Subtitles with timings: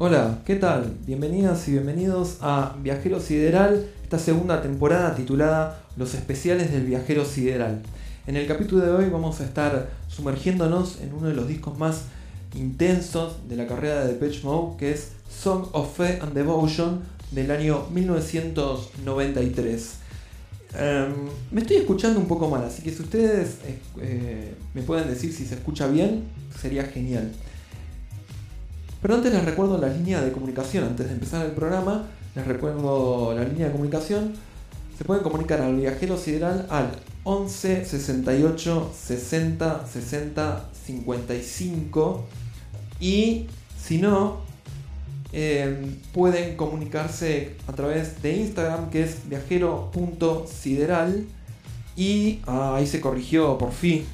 [0.00, 0.96] Hola, ¿qué tal?
[1.04, 7.82] Bienvenidas y bienvenidos a Viajero Sideral, esta segunda temporada titulada Los especiales del Viajero Sideral.
[8.28, 12.02] En el capítulo de hoy vamos a estar sumergiéndonos en uno de los discos más
[12.54, 17.00] intensos de la carrera de Depeche Mode, que es Song of Faith and Devotion
[17.32, 19.94] del año 1993.
[20.78, 21.12] Em,
[21.50, 23.56] me estoy escuchando un poco mal, así que si ustedes
[24.00, 26.22] eh, me pueden decir si se escucha bien,
[26.56, 27.32] sería genial.
[29.00, 33.32] Pero antes les recuerdo la línea de comunicación, antes de empezar el programa, les recuerdo
[33.34, 34.32] la línea de comunicación.
[34.96, 36.90] Se pueden comunicar al viajero sideral al
[37.22, 42.24] 11 68 60 60 55
[42.98, 43.46] y
[43.80, 44.38] si no,
[45.32, 51.26] em, pueden comunicarse a través de Instagram que es viajero.sideral
[51.96, 54.04] y ah, ahí se corrigió por fin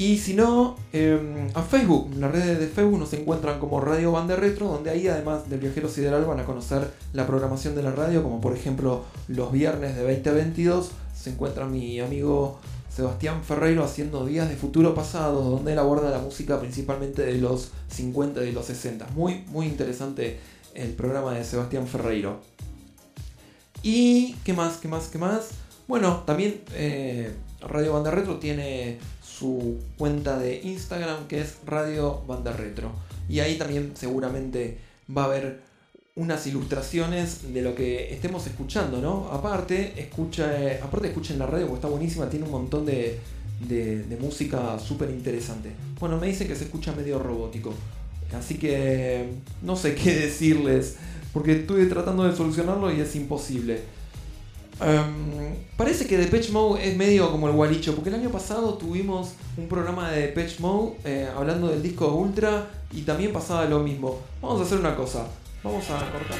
[0.00, 4.34] y si no, em, a Facebook, las redes de Facebook nos encuentran como Radio Banda
[4.34, 8.22] Retro, donde ahí además del Viajero Sideral van a conocer la programación de la radio,
[8.22, 14.48] como por ejemplo los viernes de 2022 se encuentra mi amigo Sebastián Ferreiro haciendo Días
[14.48, 18.64] de Futuro Pasado, donde él aborda la música principalmente de los 50 y de los
[18.64, 19.06] 60.
[19.14, 20.40] Muy, muy interesante
[20.72, 22.40] el programa de Sebastián Ferreiro.
[23.82, 24.78] ¿Y qué más?
[24.78, 25.08] ¿Qué más?
[25.08, 25.50] ¿Qué más?
[25.86, 28.98] Bueno, también eh, Radio Banda Retro tiene
[29.40, 32.92] su cuenta de Instagram que es Radio Banda Retro.
[33.26, 34.76] Y ahí también seguramente
[35.16, 35.60] va a haber
[36.14, 39.28] unas ilustraciones de lo que estemos escuchando, ¿no?
[39.32, 40.50] Aparte, escucha,
[40.82, 43.18] aparte escuchen la radio porque está buenísima, tiene un montón de,
[43.66, 45.70] de, música súper interesante.
[45.98, 47.72] Bueno, me dicen que se escucha medio robótico,
[48.38, 49.30] así que
[49.62, 50.96] no sé qué decirles,
[51.32, 53.80] porque estuve tratando de solucionarlo y es imposible.
[54.82, 59.32] Em, parece que Depeche Mode es medio como el gualicho, porque el año pasado tuvimos
[59.56, 64.18] un programa de Depeche Mode eh, hablando del disco Ultra y también pasaba lo mismo.
[64.40, 65.26] Vamos a hacer una cosa,
[65.62, 66.38] vamos a cortar.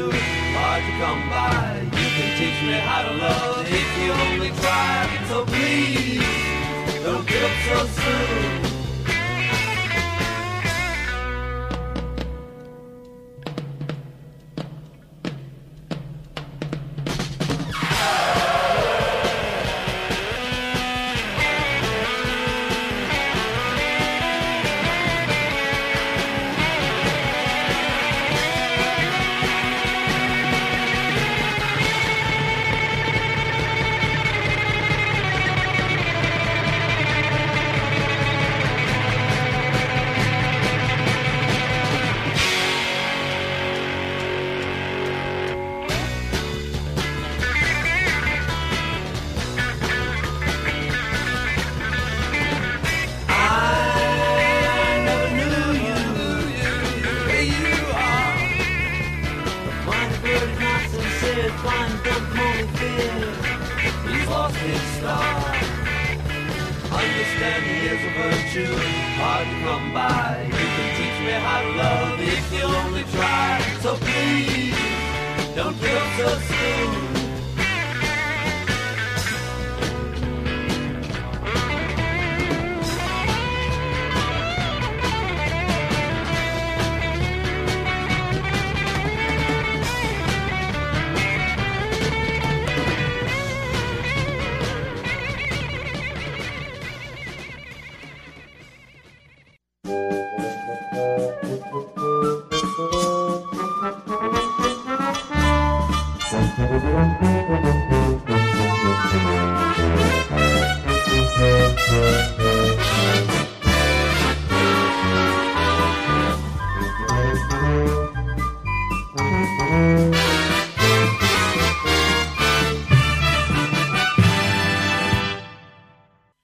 [0.00, 1.80] A hard to come by.
[1.84, 5.08] You can teach me how to love if you only try.
[5.28, 6.22] So please,
[7.04, 8.71] don't give up so soon.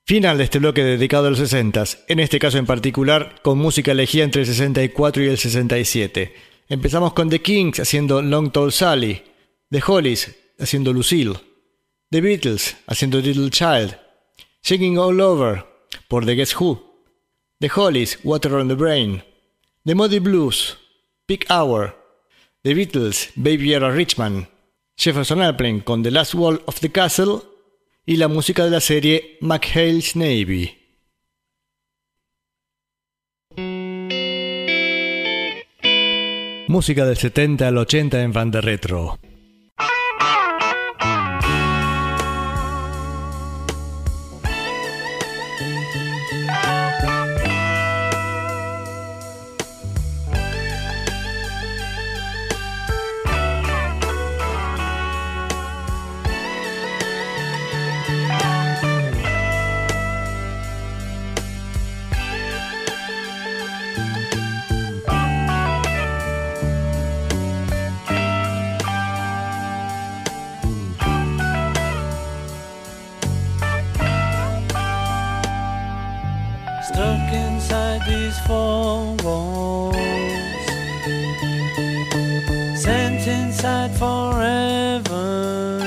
[0.08, 3.92] Final de este bloque dedicado a los 60 en este caso en particular con música
[3.92, 6.34] elegida entre el 64 y el 67.
[6.66, 9.22] Empezamos con The Kings haciendo Long Tall Sally,
[9.70, 11.34] The Hollies haciendo Lucille,
[12.10, 13.98] The Beatles haciendo Little Child,
[14.62, 15.66] Shaking All Over
[16.08, 17.04] por The Guess Who,
[17.60, 19.22] The Hollies Water on the Brain,
[19.84, 20.78] The Muddy Blues,
[21.26, 21.94] Peak Hour,
[22.62, 24.48] The Beatles Baby Era Richman,
[24.96, 27.42] Jefferson Airplane con The Last Wall of the Castle
[28.08, 30.74] y la música de la serie McHale's Navy.
[36.68, 39.18] Música del 70 al 80 en Van de Retro.
[78.48, 79.94] Four walls,
[82.82, 85.78] sent inside forever.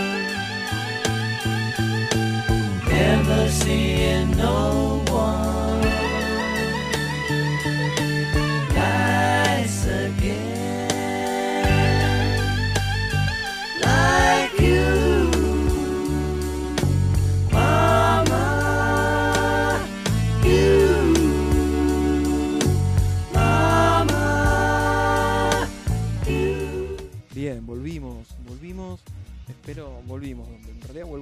[2.87, 4.10] Never seeing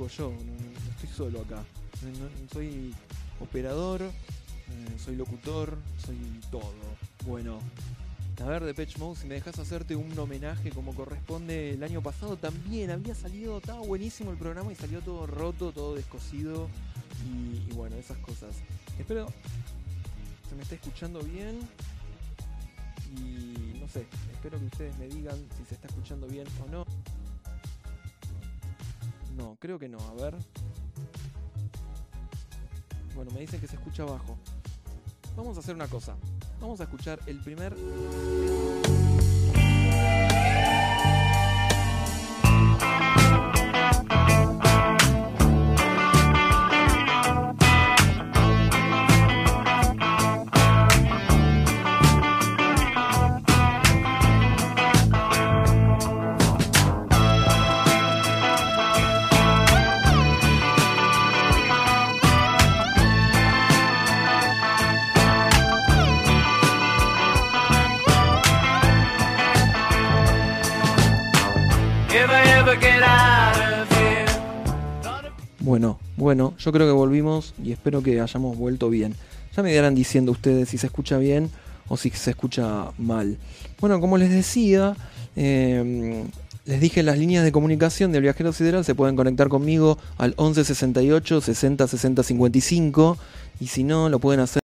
[0.09, 1.63] yo, no, estoy solo acá.
[2.51, 2.93] Soy
[3.39, 6.17] operador, eh, soy locutor, soy
[6.51, 6.73] todo.
[7.25, 7.59] Bueno,
[8.41, 12.01] a ver, de Patch Mode, si me dejas hacerte un homenaje como corresponde el año
[12.01, 16.69] pasado, también había salido, estaba buenísimo el programa y salió todo roto, todo descosido
[17.27, 18.55] y, bueno, esas cosas.
[18.97, 19.27] Espero
[20.49, 21.59] se me está escuchando bien.
[23.17, 26.85] Y no sé, espero que ustedes me digan si se está escuchando bien o no.
[29.39, 30.35] No, creo que no, a ver.
[33.15, 34.37] Bueno, me dicen que se escucha bajo.
[35.37, 36.17] Vamos a hacer una cosa.
[36.59, 37.73] Vamos a escuchar el primer
[75.69, 79.13] Bueno, bueno, yo creo que volvimos y espero que hayamos vuelto bien.
[79.55, 81.51] Ya me irán diciendo ustedes si se escucha bien
[81.87, 83.37] o si se escucha mal.
[83.79, 84.95] Bueno, como les decía,
[85.35, 86.23] eh,
[86.65, 90.65] les dije las líneas de comunicación del viajero sideral se pueden conectar conmigo al 11
[90.65, 93.17] 68 60 60 55
[93.59, 94.63] y si no lo pueden hacer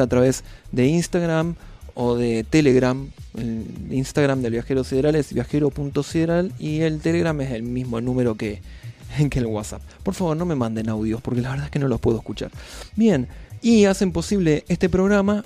[0.00, 1.54] a través de Instagram
[1.94, 3.08] o de Telegram.
[3.36, 8.60] El Instagram del viajero sideral es viajero.sideral y el Telegram es el mismo número que,
[9.30, 9.82] que el WhatsApp.
[10.02, 12.50] Por favor, no me manden audios porque la verdad es que no los puedo escuchar.
[12.96, 13.28] Bien,
[13.62, 15.44] y hacen posible este programa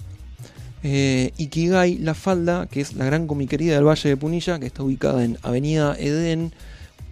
[0.83, 4.83] eh, Ikigai La Falda, que es la gran comiquería del Valle de Punilla, que está
[4.83, 6.53] ubicada en Avenida Edén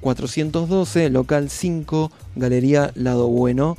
[0.03, 3.79] 412, local 5, Galería Lado Bueno.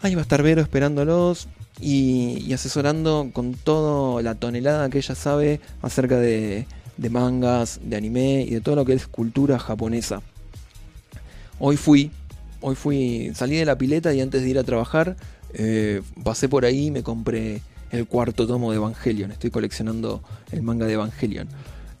[0.00, 1.48] Ahí va a estar Vero esperándolos
[1.80, 8.42] y, asesorando con toda la tonelada que ella sabe acerca de, de mangas, de anime
[8.42, 10.22] y de todo lo que es cultura japonesa.
[11.58, 12.10] Hoy fui,
[12.60, 15.16] hoy fui, salí de la pileta y antes de ir a trabajar,
[15.54, 19.32] eh, pasé por ahí y me compré el cuarto tomo de Evangelion.
[19.32, 21.48] Estoy coleccionando el manga de Evangelion.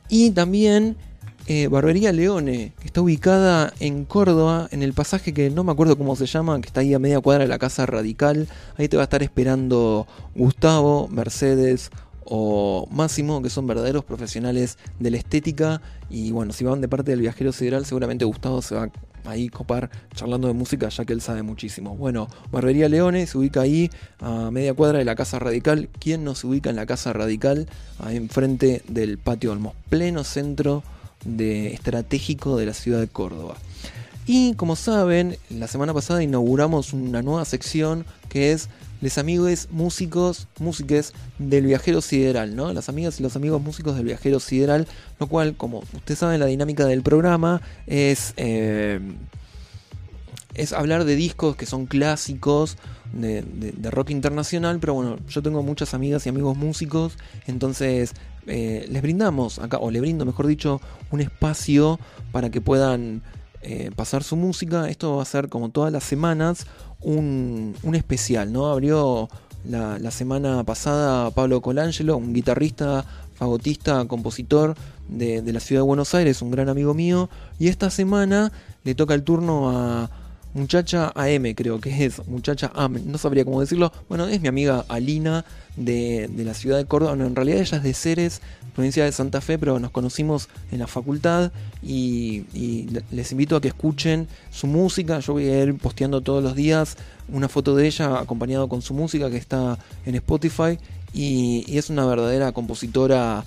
[0.08, 0.96] Y también
[1.46, 5.98] eh, Barbería Leone, que está ubicada en Córdoba, en el pasaje que no me acuerdo
[5.98, 8.48] cómo se llama, que está ahí a media cuadra de la Casa Radical.
[8.76, 10.06] Ahí te va a estar esperando
[10.36, 11.90] Gustavo, Mercedes
[12.24, 15.82] o Máximo, que son verdaderos profesionales de la estética.
[16.08, 18.90] Y bueno, si van de parte del viajero sideral, seguramente Gustavo se va
[19.24, 21.96] ahí copar charlando de música, ya que él sabe muchísimo.
[21.96, 25.88] Bueno, Barbería Leone se ubica ahí a media cuadra de la Casa Radical.
[25.98, 27.68] ¿Quién no se ubica en la Casa Radical?
[27.98, 30.82] Ahí enfrente del Patio Olmos, pleno centro
[31.24, 33.56] de estratégico de la ciudad de Córdoba.
[34.26, 38.68] Y como saben, la semana pasada inauguramos una nueva sección que es
[39.00, 42.72] les amigos músicos, músiques del viajero sideral, ¿no?
[42.72, 44.86] Las amigas y los amigos músicos del viajero sideral,
[45.18, 49.00] lo cual, como ustedes saben, la dinámica del programa es, eh,
[50.54, 52.76] es hablar de discos que son clásicos
[53.12, 57.14] de, de- de rock internacional, pero bueno, yo tengo muchas amigas y amigos músicos,
[57.48, 58.12] entonces
[58.46, 60.80] eh, les brindamos acá, o le brindo, mejor dicho,
[61.10, 61.98] un espacio
[62.32, 63.22] para que puedan
[63.62, 64.88] eh, pasar su música.
[64.88, 66.66] Esto va a ser como todas las semanas
[67.00, 68.66] un, un especial, ¿no?
[68.66, 69.28] Abrió
[69.64, 74.74] la, semana pasada Pablo Colangelo, un guitarrista, fagotista, compositor
[75.08, 77.30] de, de la ciudad de Buenos Aires, un gran amigo mío.
[77.58, 78.52] Y esta semana
[78.84, 80.10] le toca el turno a
[80.54, 83.92] Muchacha AM, creo que es Muchacha AM, no sabría cómo decirlo.
[84.08, 85.44] Bueno, es mi amiga Alina
[85.76, 87.16] de, la ciudad de Córdoba.
[87.16, 88.40] No, en realidad ella es de Ceres,
[88.74, 91.52] provincia de Santa Fe, pero nos conocimos en la facultad
[91.82, 95.18] y, y le- les invito a que escuchen su música.
[95.20, 96.96] Yo voy a ir posteando todos los días
[97.28, 100.78] una foto de ella acompañado con su música que está en Spotify
[101.14, 103.44] y es una verdadera compositora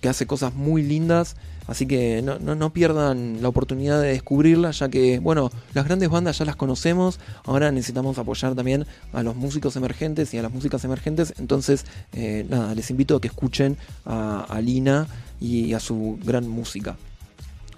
[0.00, 1.36] que hace cosas muy lindas.
[1.68, 6.38] Así que no, no, pierdan la oportunidad de descubrirla, ya que, bueno, las grandes bandas
[6.38, 10.84] ya las conocemos, ahora necesitamos apoyar también a los músicos emergentes y a las músicas
[10.84, 11.34] emergentes.
[11.38, 11.84] Entonces,
[12.14, 15.06] eh, nada, les invito a que escuchen a, a Lina
[15.40, 16.96] y a su gran música.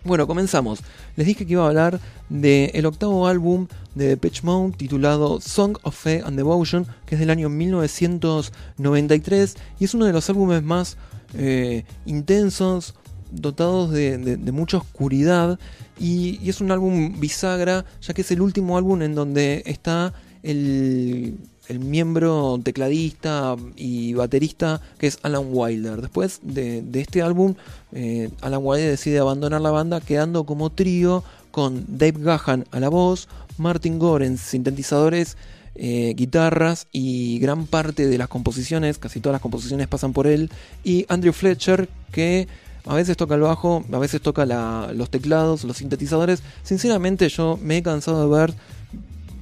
[0.03, 0.81] Bueno, comenzamos.
[1.17, 4.41] Les dije que iba a hablar del octavo álbum de Depeche
[4.79, 10.15] titulado Song of Faith and Devotion, que es del año 1993 y es uno de
[10.15, 10.97] los álbumes más
[11.35, 12.95] eh, intensos,
[13.33, 15.59] dotados de, mucha oscuridad
[15.99, 21.39] y, es un álbum bisagra, ya que es el último álbum en donde está el,
[21.79, 26.01] miembro tecladista y baterista que es Alan Wilder.
[26.01, 27.55] Después de, de este álbum,
[27.93, 31.23] eh, Alan Wilder decide abandonar la banda quedando como trío
[31.53, 35.37] con Dave Gahan a la voz, Martin Gore en sintetizadores,
[35.77, 40.51] eh, guitarras y gran parte de las composiciones, casi todas las composiciones pasan por él,
[40.83, 42.49] y Andrew Fletcher que
[42.87, 44.47] A veces toca el bajo, a veces toca
[44.93, 46.43] los teclados, los sintetizadores.
[46.63, 48.55] Sinceramente yo me he cansado de ver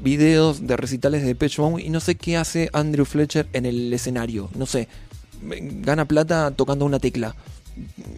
[0.03, 4.49] videos de recitales de Depeche y no sé qué hace Andrew Fletcher en el escenario.
[4.55, 4.89] No sé,
[5.43, 7.35] gana plata tocando una tecla.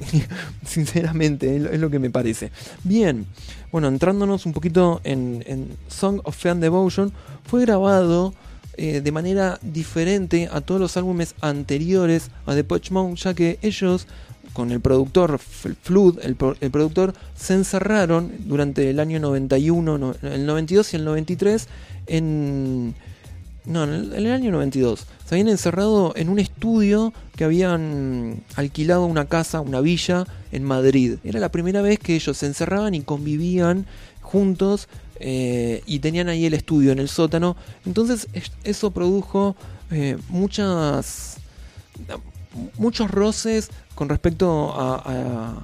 [0.67, 2.51] Sinceramente, es lo, que me parece.
[2.85, 3.27] Bien,
[3.73, 7.13] bueno, entrándonos un poquito en, Song of Fan Devotion,
[7.45, 8.33] fue grabado
[8.77, 14.07] eh, de manera diferente a todos los álbumes anteriores a Depeche Mode, ya que ellos
[14.61, 20.45] con el productor Flood, el, el productor, se encerraron durante el año 91, no, el
[20.45, 21.67] 92 y el 93
[22.07, 22.95] en...
[23.65, 25.07] No, en el, año 92.
[25.25, 31.17] Se habían encerrado en un estudio que habían alquilado una casa, una villa en Madrid.
[31.25, 33.87] Era la primera vez que ellos se encerraban y convivían
[34.21, 34.89] juntos
[35.21, 37.57] eh, y tenían ahí el estudio en el sótano.
[37.87, 39.57] Entonces es- eso produjo
[39.91, 41.39] eh, muchas
[42.79, 45.61] muchos roces con respecto a,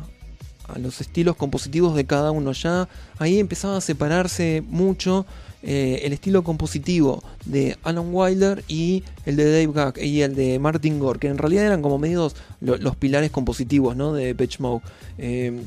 [0.78, 2.52] los estilos compositivos de cada uno.
[2.52, 2.86] Ya
[3.18, 5.24] ahí empezaba a separarse mucho
[5.62, 10.58] eh, el estilo compositivo de Alan Wilder y el de Dave Gack y el de
[10.58, 14.12] Martin Gore, que en realidad eran como medios lo- los pilares compositivos ¿no?
[14.12, 14.82] de Pitch Mode.
[15.16, 15.62] Eh,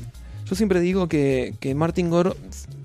[0.50, 2.32] yo siempre digo que, que Martin Gore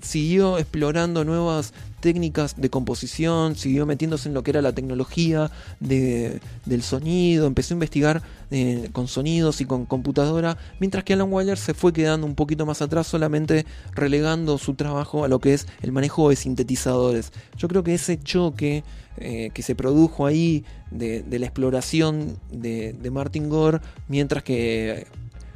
[0.00, 6.40] siguió explorando nuevas técnicas de composición, siguió metiéndose en lo que era la tecnología de-
[6.64, 11.58] del sonido, empezó a investigar eh, con sonidos y con computadora, mientras que Alan Wilder
[11.58, 15.66] se fue quedando un poquito más atrás, solamente relegando su trabajo a lo que es
[15.82, 17.32] el manejo de sintetizadores.
[17.58, 18.84] Yo creo que ese choque
[19.16, 25.08] eh, que se produjo ahí de, de la exploración de, de Martin Gore, mientras que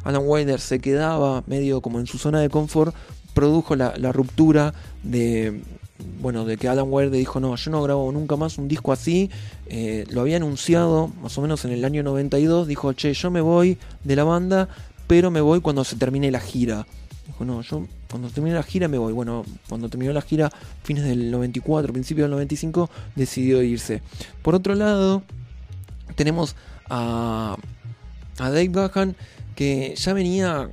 [0.04, 2.94] Alan Wilder se quedaba medio como en su zona de confort,
[3.34, 5.62] produjo la, ruptura de,
[6.20, 9.30] bueno, de que Alan Wilder dijo, no, yo no grabo nunca más un disco así,
[9.72, 13.40] Eh, lo había anunciado más o menos en el año 92, dijo, che, yo me
[13.40, 14.68] voy de la banda,
[15.06, 16.86] pero me voy cuando se termine la gira.
[17.26, 19.12] Dijo, no, yo cuando termine la gira me voy.
[19.12, 20.50] Bueno, cuando terminó la gira,
[20.82, 24.02] fines del 94, principios del 95, decidió irse.
[24.42, 25.22] Por otro lado,
[26.16, 26.56] tenemos
[26.88, 27.56] a,
[28.38, 29.14] a Dave Gahan
[29.60, 30.70] que ya venía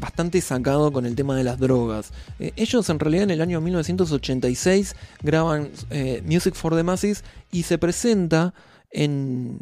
[0.00, 2.10] bastante sacado con el tema de las drogas.
[2.38, 7.22] Eh, ellos en realidad en el año 1986 graban eh, Music for the Masses
[7.52, 8.54] y se presenta
[8.92, 9.58] en,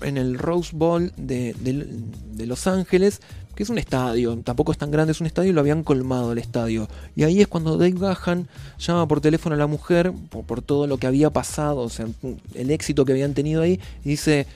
[0.00, 3.20] en el Rose Bowl de, de- Los Ángeles,
[3.54, 6.32] que es un estadio, tampoco es tan grande, es un estadio y lo habían colmado
[6.32, 6.88] el estadio.
[7.16, 8.48] Y ahí es cuando Dave Gahan
[8.78, 12.06] llama por teléfono a la mujer por, por todo lo que había pasado, o sea,
[12.54, 14.46] el éxito que habían tenido ahí, y dice,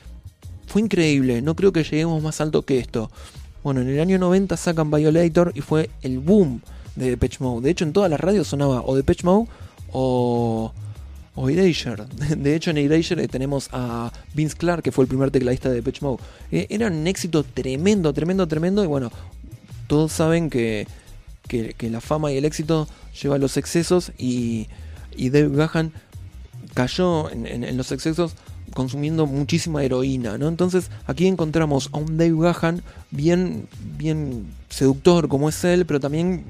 [0.66, 3.10] fue increíble, no creo que lleguemos más alto que esto.
[3.62, 6.62] Bueno, en el año 90 sacan Violator y fue el boom
[6.96, 7.62] de Depeche Mode.
[7.64, 9.48] De hecho, en todas las radios sonaba o Depeche Mode
[9.92, 10.72] o,
[11.34, 12.04] o Erasure.
[12.36, 16.00] De hecho, en Erasure tenemos a Vince Clark, que fue el primer tecladista de Depeche
[16.02, 16.22] Mode.
[16.50, 18.82] Eh, era un éxito tremendo, tremendo, tremendo.
[18.82, 19.12] Y bueno,
[19.86, 20.86] todos saben que,
[21.46, 22.88] que, la fama y el éxito
[23.20, 24.68] lleva a los excesos y,
[25.16, 25.92] y Dave Gahan
[26.72, 28.36] cayó en los excesos
[28.80, 30.48] consumiendo muchísima heroína, ¿no?
[30.48, 36.44] Entonces aquí encontramos a un Dave Gahan bien, bien seductor como es él, pero también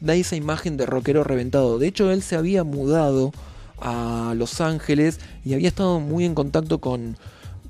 [0.00, 1.78] da esa imagen de rockero reventado.
[1.78, 3.32] De hecho, él se había mudado
[3.80, 7.16] a Los Ángeles y había estado muy en contacto con,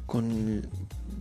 [0.07, 0.67] con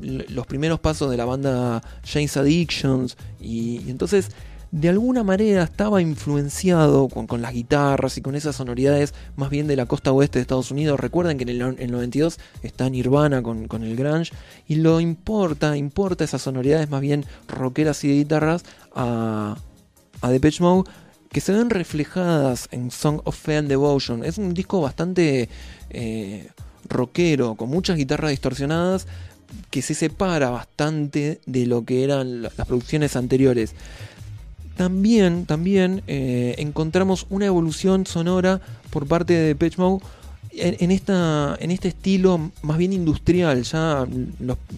[0.01, 4.31] los primeros pasos de la banda James Addictions y, y entonces
[4.71, 9.75] de alguna manera estaba influenciado con, las guitarras y con esas sonoridades más bien de
[9.75, 10.99] la costa oeste de Estados Unidos.
[10.99, 14.31] Recuerden que en el, en el 92 está Nirvana con, el grunge
[14.67, 18.63] y lo importa, importa esas sonoridades más bien rockeras y de guitarras
[18.95, 19.57] a,
[20.21, 20.89] a Depeche Mode
[21.31, 24.23] que se ven reflejadas en Song of Fear and Devotion.
[24.23, 25.47] Es un disco bastante
[25.91, 26.49] eh,
[26.87, 29.05] rockero, con muchas guitarras distorsionadas,
[29.69, 33.73] que se separa bastante de lo que eran la- las producciones anteriores.
[34.79, 38.61] También, también eh, encontramos una evolución sonora
[38.91, 40.01] por parte de Depeche Mode
[40.53, 43.63] en, en esta, en este estilo más bien industrial.
[43.63, 44.07] Ya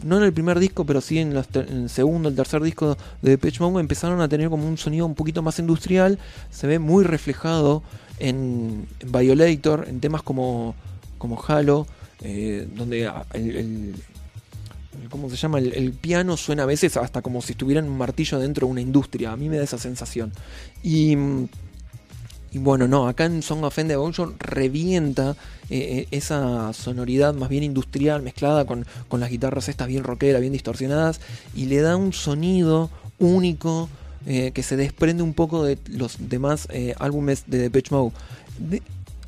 [0.04, 3.60] no en el primer disco, pero sí en, el segundo, el tercer disco de Depeche
[3.60, 6.18] Mode empezaron a tener como un sonido un poquito más industrial.
[6.50, 7.84] Se ve muy reflejado
[8.18, 10.74] en, Violator, en temas como,
[11.20, 11.86] como Halo,
[12.24, 13.94] eh, donde el-
[15.10, 15.60] ¿Cómo se llama?
[15.60, 18.82] El, piano suena a veces hasta como si estuviera en un martillo dentro de una
[18.82, 19.32] industria.
[19.32, 20.32] A mí me da esa sensación.
[20.84, 21.14] Y,
[22.52, 25.38] y bueno, no, acá en Song of Fame Devotion revienta
[25.70, 30.42] eh, eh, esa sonoridad más bien industrial mezclada con, con las guitarras estas bien rockeras,
[30.42, 31.22] bien distorsionadas
[31.56, 33.88] y le da un sonido único
[34.26, 36.68] eh, que se desprende un poco de los demás
[37.00, 38.12] álbumes de Depeche Mode.
[38.60, 38.82] De-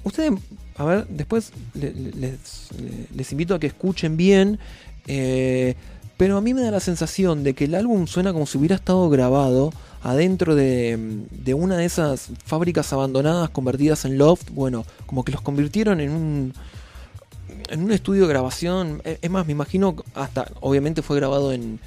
[0.04, 0.34] ustedes,
[0.76, 2.40] a ver, después le- le- les,
[2.78, 4.60] le- les invito a que escuchen bien.
[5.08, 5.76] Eh,
[6.18, 8.76] pero a mí me da la sensación de que el álbum suena como si hubiera
[8.76, 9.72] estado grabado
[10.04, 11.20] adentro de,
[11.56, 14.50] una de esas fábricas abandonadas convertidas en loft.
[14.52, 16.54] Bueno, como que los convirtieron en un,
[17.70, 19.02] en un estudio de grabación.
[19.06, 21.80] E- Es más, me imagino, hasta, obviamente fue grabado en,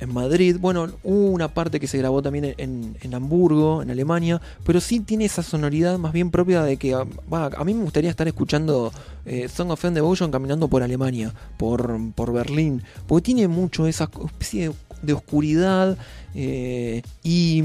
[0.00, 0.56] en Madrid.
[0.60, 5.00] Bueno, hubo una parte que se grabó también en, en Hamburgo, en Alemania, pero sí
[5.00, 8.92] tiene esa sonoridad más bien propia de que, a mí me gustaría estar escuchando
[9.24, 14.10] eh, Song of Fan Devotion caminando por Alemania, por, por Berlín, porque tiene mucho esa
[14.24, 15.96] especie de, de oscuridad
[16.34, 17.62] eh, y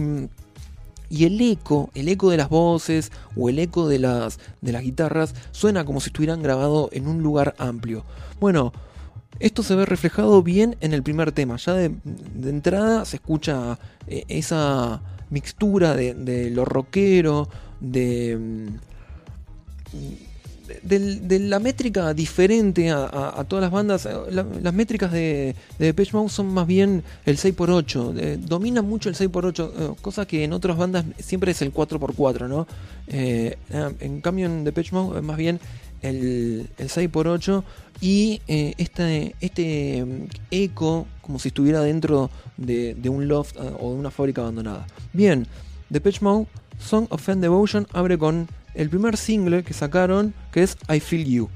[1.12, 4.82] y el eco, el eco de las voces o el eco de las, de las
[4.82, 8.06] guitarras suena como si estuvieran grabado en un lugar amplio.
[8.40, 8.72] Bueno,
[9.40, 11.58] esto se ve reflejado bien en el primer tema.
[11.58, 17.48] Ya de, de entrada se escucha eh, esa mixtura de, de lo rockero,
[17.80, 18.68] de, mm,
[20.84, 24.06] de, la métrica diferente a, a- a todas las bandas.
[24.06, 28.14] Eh, la- las métricas de, de Depeche Mode son más bien el 6x8.
[28.18, 32.68] eh, mucho el 6x8, eh, cosa que en otras bandas siempre es el 4x4, ¿no?
[33.08, 35.60] Eh, eh, en cambio en Depeche Mode es más bien
[36.02, 37.64] el, el 6x8
[38.02, 43.94] y eh, este, mm, eco como si estuviera dentro de, de un loft eh, o
[43.94, 44.88] de una fábrica abandonada.
[45.14, 45.48] Bien,
[45.90, 46.48] Depeche Mode,
[46.80, 51.26] Song of Fan Devotion abre con el primer single que sacaron que es I Feel
[51.26, 51.50] You.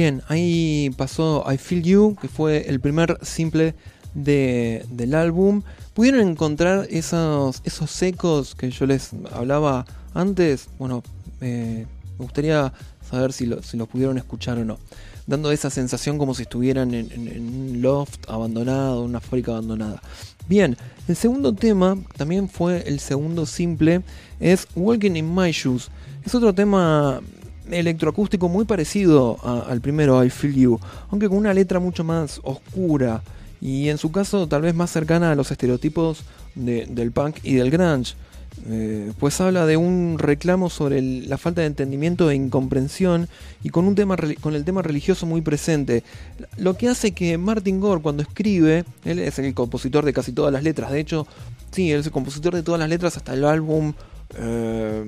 [0.00, 3.74] Bien, ahí pasó I Feel You, que fue el primer simple
[4.14, 5.60] de- del álbum.
[5.92, 9.84] ¿Pudieron encontrar esos, esos ecos que yo les hablaba
[10.14, 10.70] antes?
[10.78, 11.02] Bueno,
[11.42, 11.84] eh,
[12.18, 12.72] me gustaría
[13.10, 14.78] saber si, lo- si los pudieron escuchar o no.
[15.26, 20.00] Dando esa sensación como si estuvieran en, en- en un loft abandonado, una fábrica abandonada.
[20.48, 24.00] Bien, el segundo tema, también fue el segundo simple,
[24.40, 25.90] es Walking in My Shoes.
[26.24, 27.20] Es otro tema
[27.72, 30.80] electroacústico muy parecido al primero, I Feel You,
[31.10, 33.22] aunque con una letra mucho más oscura
[33.60, 36.22] y en su caso tal vez más cercana a los estereotipos
[36.54, 38.14] de- del punk y del grunge.
[38.68, 43.28] Eh, pues habla de un reclamo sobre la falta de entendimiento e incomprensión
[43.62, 46.02] y con un tema con el tema religioso muy presente
[46.58, 50.52] lo que hace que Martin Gore cuando escribe él es el compositor de casi todas
[50.52, 51.26] las letras de hecho
[51.70, 53.94] sí él es el compositor de todas las letras hasta el álbum
[54.36, 55.04] eh,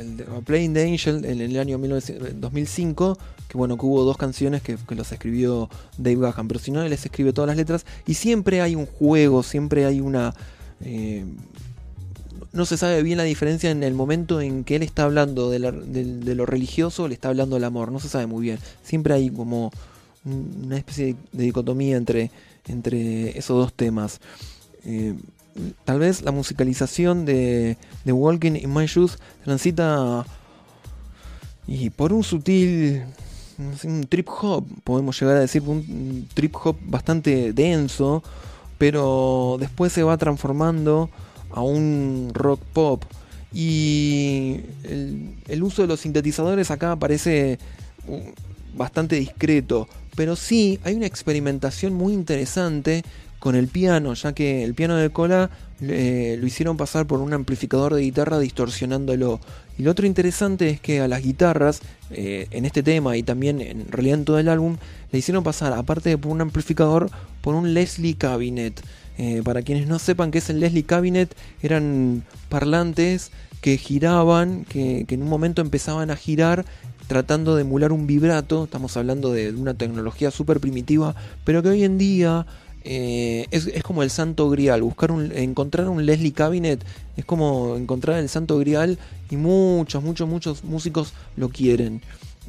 [0.00, 4.16] el de- Playing the Angel en el año 1900 2005 que bueno que hubo dos
[4.16, 7.56] canciones que, que los escribió Dave Gahan pero si no él les escribe todas las
[7.56, 10.34] letras y siempre hay un juego siempre hay una
[10.80, 11.24] eh,
[12.52, 15.58] no se sabe bien la diferencia en el momento en que él está hablando de,
[16.34, 17.90] lo religioso o le está hablando del amor.
[17.90, 18.58] No se sabe muy bien.
[18.82, 19.70] Siempre hay como
[20.26, 22.30] un- una especie de, de dicotomía entre,
[22.68, 24.20] entre esos dos temas.
[24.84, 25.14] Eh,
[25.84, 30.24] tal vez la musicalización de, Walking in My Shoes transita
[31.66, 33.04] y por un sutil
[34.08, 38.22] trip hop, podemos llegar a decir un, trip hop bastante denso,
[38.78, 41.10] pero después se va transformando
[41.50, 43.04] a un rock pop.
[43.52, 47.58] Y el, el uso de los sintetizadores acá parece
[48.08, 48.18] uh,
[48.74, 53.04] bastante discreto, pero sí hay una experimentación muy interesante
[53.42, 55.50] con el piano, ya que el piano de cola
[55.80, 59.40] eh, lo hicieron pasar por un amplificador de guitarra distorsionándolo.
[59.76, 61.80] Y lo otro interesante es que a las guitarras,
[62.12, 64.76] eh, en este tema y también en realidad en todo el álbum,
[65.10, 68.80] le hicieron pasar, aparte de por un amplificador, por un Leslie Cabinet.
[69.18, 75.04] Eh, para quienes no sepan qué es el Leslie Cabinet, eran parlantes que giraban, que,
[75.08, 76.64] que en un momento empezaban a girar
[77.12, 78.64] tratando de emular un vibrato.
[78.64, 82.46] Estamos hablando de, una tecnología súper primitiva, pero que hoy en día
[82.84, 84.82] eh, es, es como el santo grial.
[84.82, 86.84] Buscar un, encontrar un Leslie Cabinet
[87.16, 88.98] es como encontrar el santo grial
[89.30, 92.02] y muchos, muchos, muchos músicos lo quieren.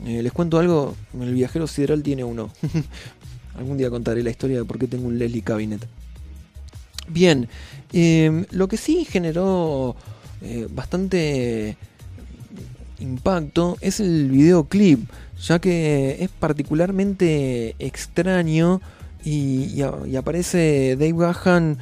[0.05, 2.51] Eh, les cuento algo, el viajero sideral tiene uno.
[3.57, 5.85] Algún día contaré la historia de por qué tengo un Leslie Cabinet.
[7.07, 7.47] Bien,
[7.91, 9.95] eh, lo que sí generó
[10.71, 11.77] bastante
[12.99, 15.07] impacto es el videoclip,
[15.41, 18.81] ya que es particularmente extraño
[19.23, 19.81] y,
[20.15, 21.77] aparece Dave Gahan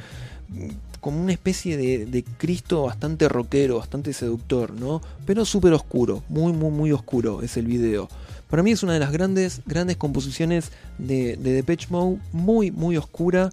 [1.00, 5.02] como una especie de, de Cristo bastante rockero, bastante seductor, ¿no?
[5.26, 8.08] Pero súper oscuro, muy, muy, muy oscuro es el video.
[8.48, 12.96] Para mí es una de las grandes, grandes composiciones de, de Depeche Mode, muy, muy
[12.96, 13.50] oscura,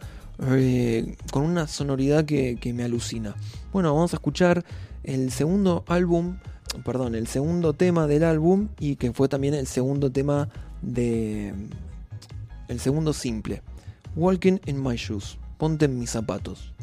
[0.48, 3.36] eh, con una sonoridad que, que me alucina.
[3.74, 4.64] Bueno, vamos a escuchar
[5.04, 6.38] el segundo álbum,
[6.86, 10.50] perdón, el segundo tema del álbum y que fue también el segundo tema
[10.82, 11.54] de...
[12.68, 13.64] El segundo simple.
[14.16, 15.38] Walking in my shoes.
[15.58, 16.74] Ponte mis zapatos.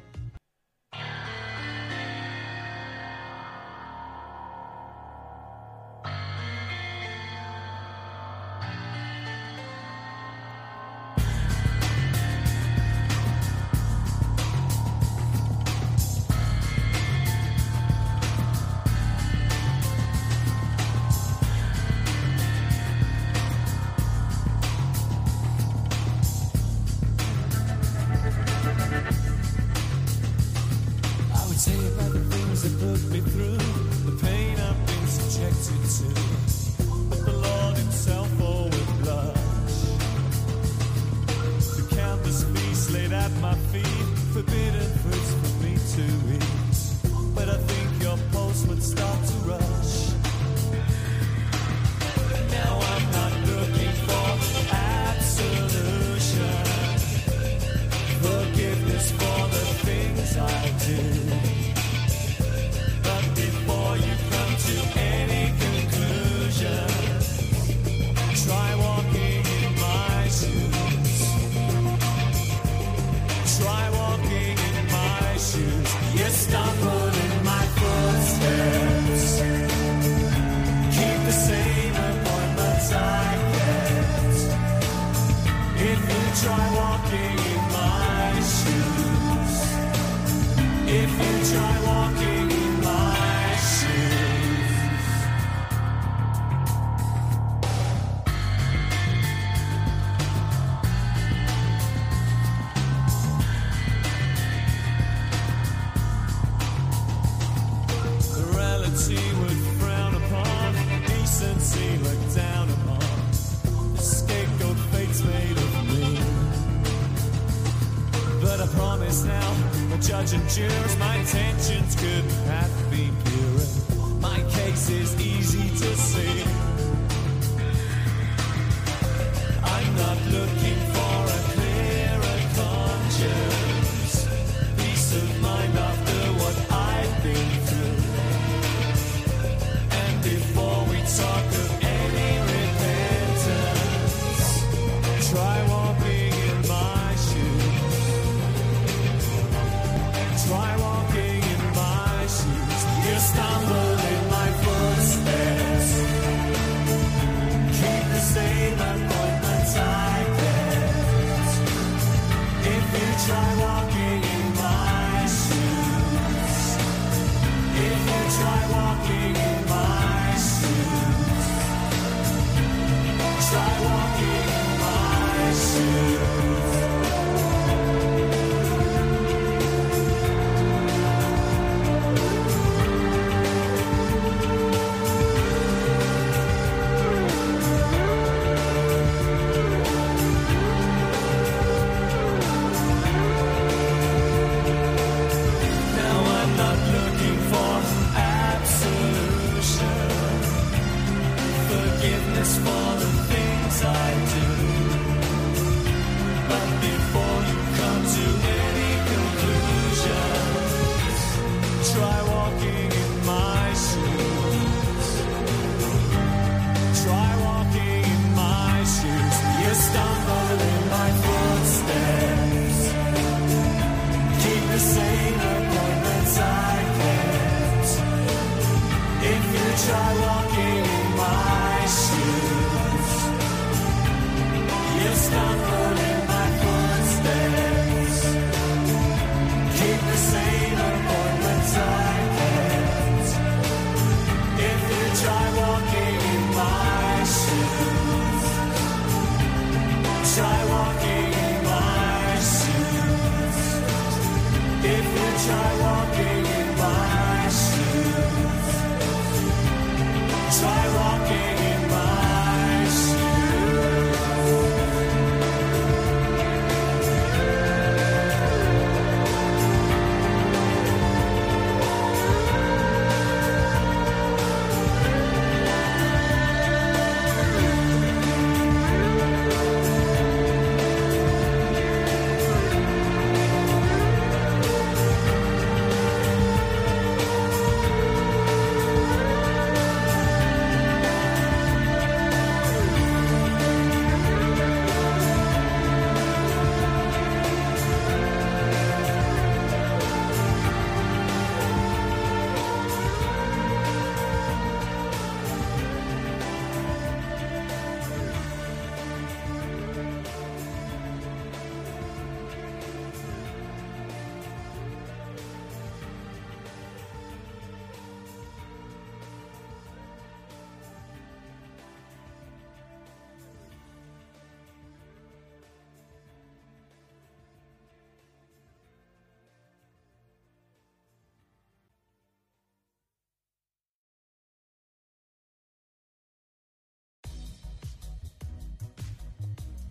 [255.47, 255.96] shine.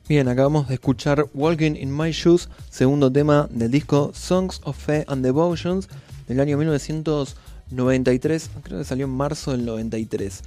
[0.08, 5.06] Bien, acabamos de escuchar Walking in My Shoes, segundo tema del disco Songs of Faith
[5.10, 5.88] and Devotions
[6.28, 10.44] del año 1993, creo que salió en marzo del 93.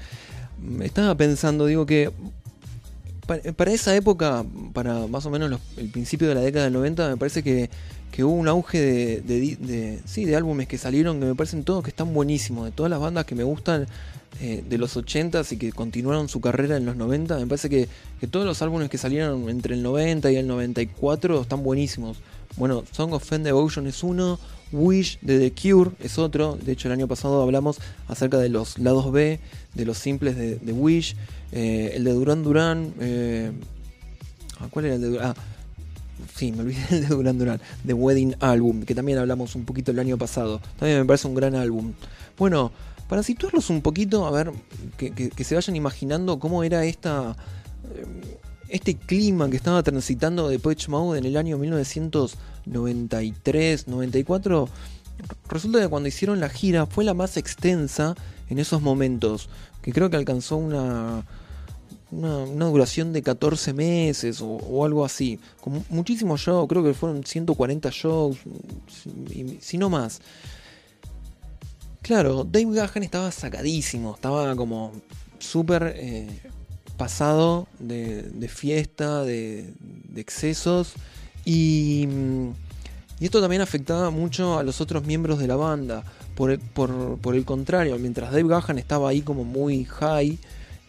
[0.61, 2.12] Mm, Estaba pensando, digo que
[3.26, 7.09] pa- para esa época, para más o menos el principio de la década del 90,
[7.09, 7.68] me parece que,
[8.11, 8.80] que hubo un auge
[9.20, 12.90] de, sí, de álbumes que salieron que me parecen todos que están buenísimos, de todas
[12.90, 13.86] las bandas que me gustan
[14.40, 17.88] eh, de los 80s y que continuaron su carrera en los 90, me parece que,
[18.20, 22.18] que todos los álbumes que salieron entre el 90 y el 94 están buenísimos.
[22.56, 24.38] Bueno, Song of Fend Devotion es uno,
[24.72, 28.78] Wish de The Cure es otro, de hecho el año pasado hablamos acerca de los
[28.78, 29.40] lados B,
[29.74, 31.16] de los simples de, de Wish,
[31.52, 33.52] eh, el de Duran Duran, eh,
[34.61, 35.34] ah, ¿cuál era el de Duran?
[35.36, 35.42] Ah,
[36.34, 39.90] sí, me olvidé el de Duran Duran, The Wedding Album, que también hablamos un poquito
[39.90, 40.60] el año pasado.
[40.78, 41.92] También me parece un gran álbum.
[42.36, 42.72] Bueno,
[43.08, 44.52] para situarlos un poquito, a ver,
[44.96, 47.36] que, se vayan imaginando cómo era esta,
[47.94, 48.36] eh,
[48.68, 54.68] este clima que estaba transitando de Pitch Mode en el año 1993, 94.
[55.48, 58.14] Resulta que cuando hicieron la gira fue la más extensa
[58.48, 59.48] en esos momentos,
[59.82, 61.24] que creo que alcanzó una,
[62.11, 67.24] una, duración de 14 meses o, algo así, con mu- muchísimos shows, creo que fueron
[67.24, 68.38] 140 shows,
[69.61, 70.20] si, no más.
[72.02, 74.92] Claro, Dave Gahan estaba sacadísimo, estaba como
[75.38, 76.26] súper eh,
[76.96, 79.74] pasado de, fiesta, de,
[80.16, 80.94] excesos
[81.44, 82.09] y,
[83.20, 86.04] y esto también afectaba mucho a los otros miembros de la banda.
[86.34, 90.38] Por el, por, por el contrario, mientras Dave Gahan estaba ahí como muy high,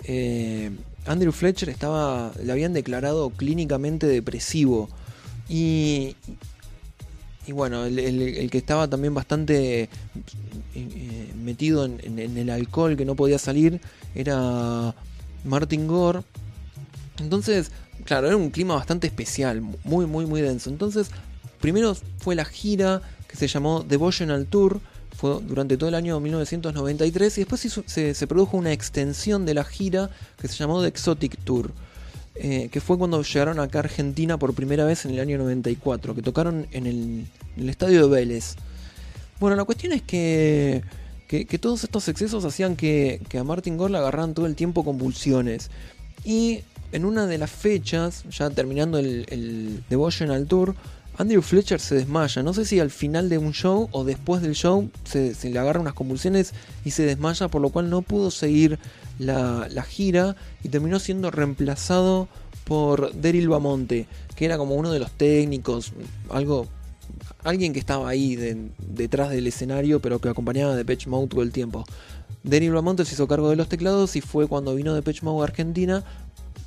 [0.04, 0.72] eh,
[1.06, 4.90] Andrew Fletcher estaba, le habían declarado clínicamente depresivo.
[5.48, 6.16] Y,
[7.48, 9.90] y bueno, el, que estaba también bastante eh,
[10.76, 13.82] eh, metido en el alcohol, que no podía salir,
[14.14, 14.94] era
[15.44, 16.22] Martin Gore.
[17.20, 17.72] Entonces,
[18.06, 20.70] claro, era un clima bastante especial, muy, muy, muy denso.
[20.70, 21.10] Entonces,
[21.60, 24.80] primero fue la gira que se llamó Devotional Tour,
[25.20, 30.10] fue durante todo el año 1993, y después se, produjo una extensión de la gira
[30.40, 31.74] que se llamó The Exotic Tour,
[32.36, 36.16] eh, que fue cuando llegaron acá a Argentina por primera vez en el año 94,
[36.16, 36.88] que tocaron en
[37.58, 38.56] el, estadio de Vélez.
[39.42, 40.84] Bueno, la cuestión es que,
[41.28, 44.56] que, que todos estos excesos hacían que, que a Martin Gore le agarraran todo el
[44.56, 45.70] tiempo convulsiones.
[46.24, 46.62] Y
[46.94, 50.76] en una de las fechas, ya terminando el, el Devotional Tour,
[51.20, 52.42] Andrew Fletcher se desmaya.
[52.44, 55.82] No sé si al final de un show o después del show se, le agarra
[55.82, 56.54] unas convulsiones
[56.86, 58.80] y se desmaya, por lo cual no pudo seguir
[59.20, 62.30] la, gira y terminó siendo reemplazado
[62.64, 64.08] por Daryl Bamonte,
[64.38, 65.92] que era como uno de los técnicos,
[66.30, 66.68] algo
[67.44, 71.42] alguien que estaba ahí de- detrás del escenario, pero que acompañaba a Depeche Mode todo
[71.42, 71.84] el tiempo.
[72.44, 75.44] Daryl Bamonte se hizo cargo de los teclados y fue cuando vino Depeche Mode a
[75.50, 76.04] Argentina,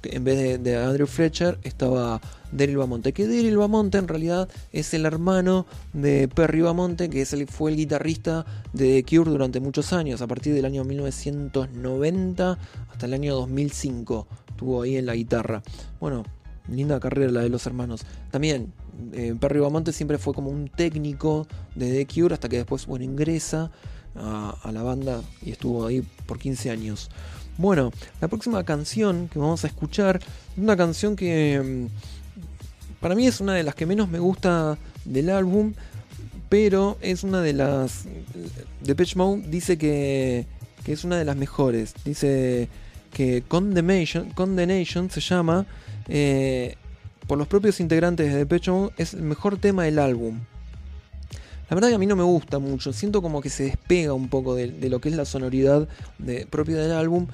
[0.05, 3.13] en vez de, Andrew Fletcher estaba Daryl Bamonte.
[3.13, 7.77] Que Daryl Bamonte en realidad es el hermano de Perry Bamonte, que es fue el
[7.77, 12.59] guitarrista de The Cure durante muchos años, a partir del año 1990
[12.91, 14.27] hasta el año 2005.
[14.49, 15.63] Estuvo ahí en la guitarra.
[16.01, 16.25] Bueno,
[16.69, 18.05] linda carrera la de los hermanos.
[18.31, 18.73] También
[19.13, 23.05] eh, Perry Bamonte siempre fue como un técnico de The Cure hasta que después bueno,
[23.05, 23.71] ingresa
[24.15, 27.11] a la banda y estuvo ahí por 15 años.
[27.59, 33.27] Bueno, la próxima canción que vamos a escuchar es una canción que mm, para mí
[33.27, 35.75] es una de las que menos me gusta del álbum,
[36.49, 38.05] pero es una de las...
[38.81, 40.47] Depeche Mode dice que,
[40.87, 41.95] es una de las mejores.
[42.05, 42.69] Dice
[43.13, 45.67] que Condemnation, Condemnation se llama,
[46.09, 46.77] eh,
[47.27, 50.41] por los propios integrantes de Depeche Mode, es el mejor tema del álbum.
[51.73, 54.29] La verdad que a mí no me gusta mucho, siento como que se despega un
[54.29, 57.29] poco de, lo que es la sonoridad de- propia del álbum.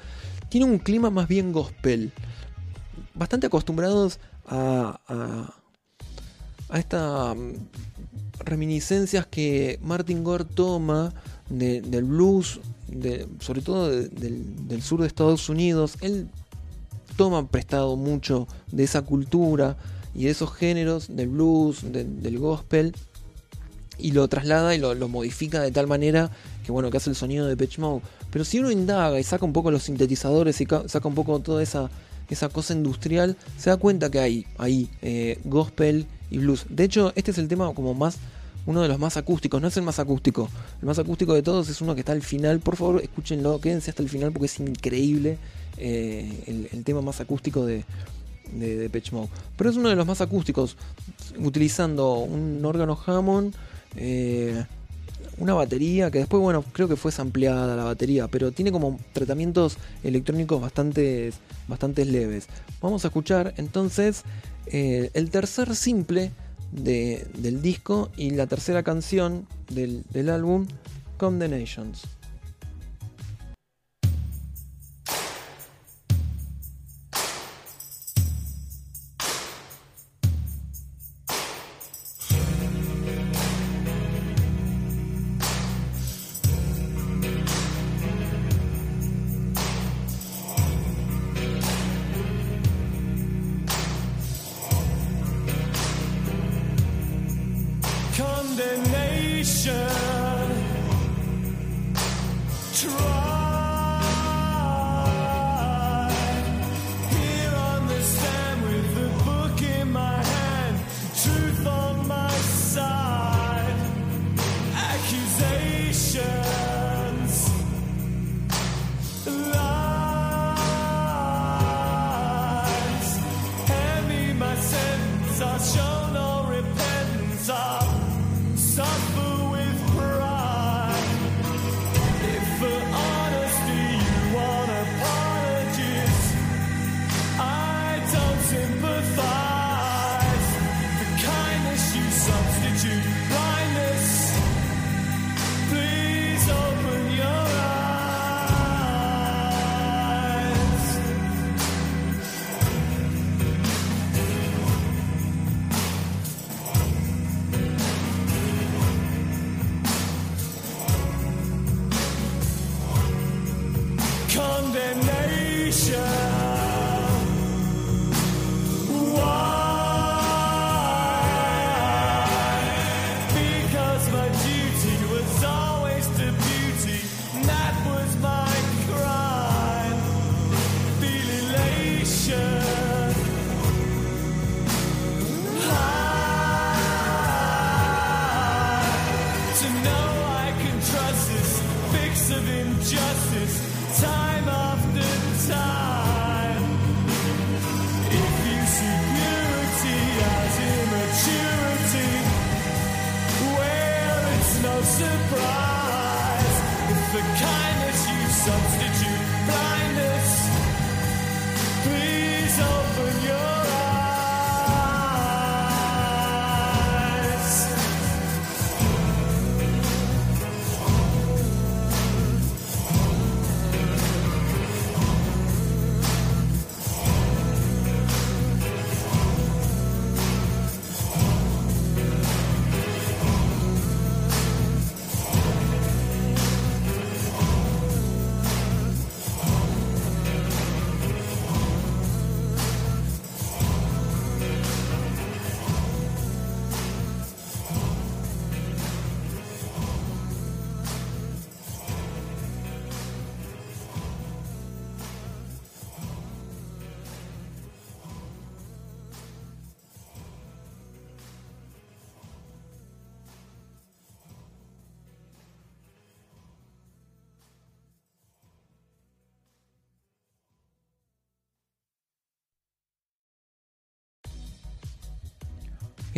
[0.47, 2.13] Tiene un clima más bien gospel.
[3.13, 5.01] Bastante acostumbrados a,
[6.69, 7.35] a, estas
[8.45, 11.13] reminiscencias que Martin Gore toma
[11.49, 12.61] de- del blues,
[13.41, 15.97] sobre todo de- del, sur de Estados Unidos.
[15.99, 16.29] Él
[17.17, 19.75] toma prestado mucho de esa cultura
[20.15, 22.95] y de esos géneros, del blues, de- del gospel,
[23.99, 26.31] y lo traslada y lo, modifica de tal manera
[26.65, 28.01] que bueno que hace el sonido de Pitch Mode.
[28.31, 31.39] Pero si uno indaga y saca un poco los sintetizadores y ca- saca un poco
[31.39, 31.89] toda esa,
[32.29, 36.65] esa cosa industrial, se da cuenta que hay ahí eh, gospel y blues.
[36.69, 38.17] De hecho, este es el tema como más
[38.65, 40.47] uno de los más acústicos, no es el más acústico.
[40.81, 42.59] El más acústico de todos es uno que está al final.
[42.59, 45.39] Por favor, escúchenlo, quédense hasta el final porque es increíble
[45.77, 47.83] eh, el, tema más acústico de,
[48.53, 49.29] de Depeche Mode.
[49.57, 50.75] Pero es uno de los más acústicos,
[51.39, 53.55] utilizando un órgano Hammond,
[53.95, 54.63] eh,
[55.37, 59.77] una batería que después, bueno, creo que fue sampleada la batería, pero tiene como tratamientos
[60.03, 61.31] electrónicos bastante,
[61.67, 62.47] bastante leves.
[62.81, 64.23] Vamos a escuchar entonces
[64.67, 66.31] eh, el tercer simple
[66.71, 70.67] de- del disco y la tercera canción del, del álbum,
[71.17, 72.01] Condemnations.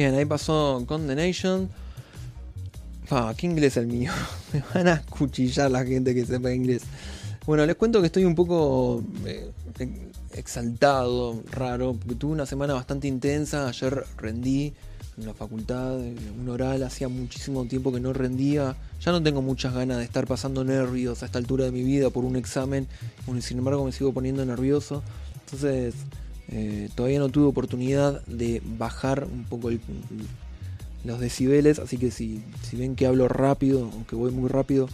[0.01, 1.69] Bien, ahí pasó Condemnation.
[3.11, 4.11] Ah, qué inglés el mío.
[4.51, 6.81] Me van a cuchillar la gente que sepa inglés.
[7.45, 9.51] Bueno, les cuento que estoy un poco eh,
[10.33, 13.67] exaltado, raro, porque tuve una semana bastante intensa.
[13.67, 14.73] Ayer rendí
[15.19, 18.75] en la facultad, un oral, hacía muchísimo tiempo que no rendía.
[19.01, 22.09] Ya no tengo muchas ganas de estar pasando nervios a esta altura de mi vida
[22.09, 22.87] por un examen.
[23.39, 25.03] Sin embargo me sigo poniendo nervioso.
[25.45, 25.93] Entonces,
[26.51, 29.69] eh, todavía no tuve oportunidad de bajar un poco
[31.05, 32.43] los decibeles, así que si,
[32.73, 34.89] ven que hablo rápido o que voy muy rápido,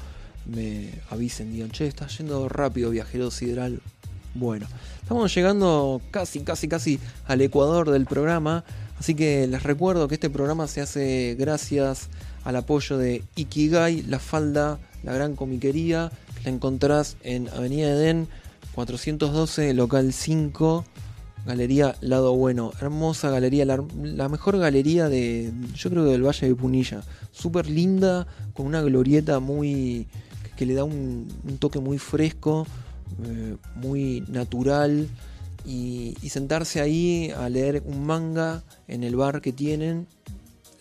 [0.45, 3.81] me avisen, digan, che, está yendo rápido, viajero sideral.
[4.35, 4.67] Bueno,
[5.01, 8.63] estamos llegando casi, casi, casi al ecuador del programa,
[8.99, 12.09] así que les recuerdo que este programa se hace gracias
[12.43, 18.27] al apoyo de Ikigai, La Falda, la gran comiquería, que la encontrás en Avenida Edén,
[18.75, 20.85] 412, local 5.
[21.47, 26.45] Galería Lado Bueno, hermosa galería, la, la mejor galería de, yo creo que del Valle
[26.45, 30.07] de Punilla, súper linda, con una glorieta muy,
[30.57, 32.67] que, le da un, toque muy fresco,
[33.23, 35.07] eh, muy natural,
[35.65, 40.05] y, sentarse ahí a leer un manga en el bar que tienen,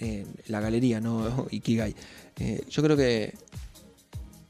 [0.00, 1.94] en la galería, no Ikigai.
[2.40, 3.34] Eh, yo creo que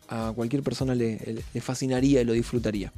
[0.08, 2.90] a cualquier persona le fascinaría y lo disfrutaría.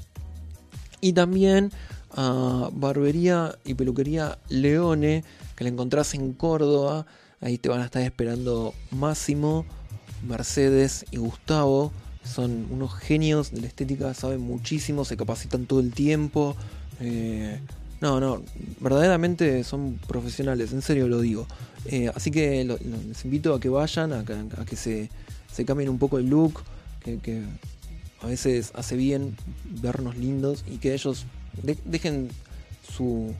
[1.00, 1.70] Y también
[2.12, 5.24] a Barbería y Peluquería Leone,
[5.56, 7.06] que la encontrás en Córdoba.
[7.40, 9.64] Ahí te van a estar esperando Máximo,
[10.26, 11.92] Mercedes y Gustavo.
[12.24, 16.56] Son unos genios de la estética, saben muchísimo, se capacitan todo el tiempo.
[17.00, 17.60] Eh,
[18.00, 18.42] no, no,
[18.80, 21.46] verdaderamente son profesionales, en serio lo digo.
[21.86, 25.08] Eh, así que les invito a que vayan, a, que- se,
[25.52, 26.62] se cambien un poco el look,
[27.22, 27.42] que
[28.20, 29.36] a veces hace bien
[29.80, 31.24] vernos lindos y que ellos
[31.62, 32.28] de- dejen
[32.96, 33.34] su,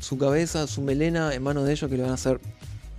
[0.00, 2.40] su, cabeza, su melena en manos de ellos que le van a hacer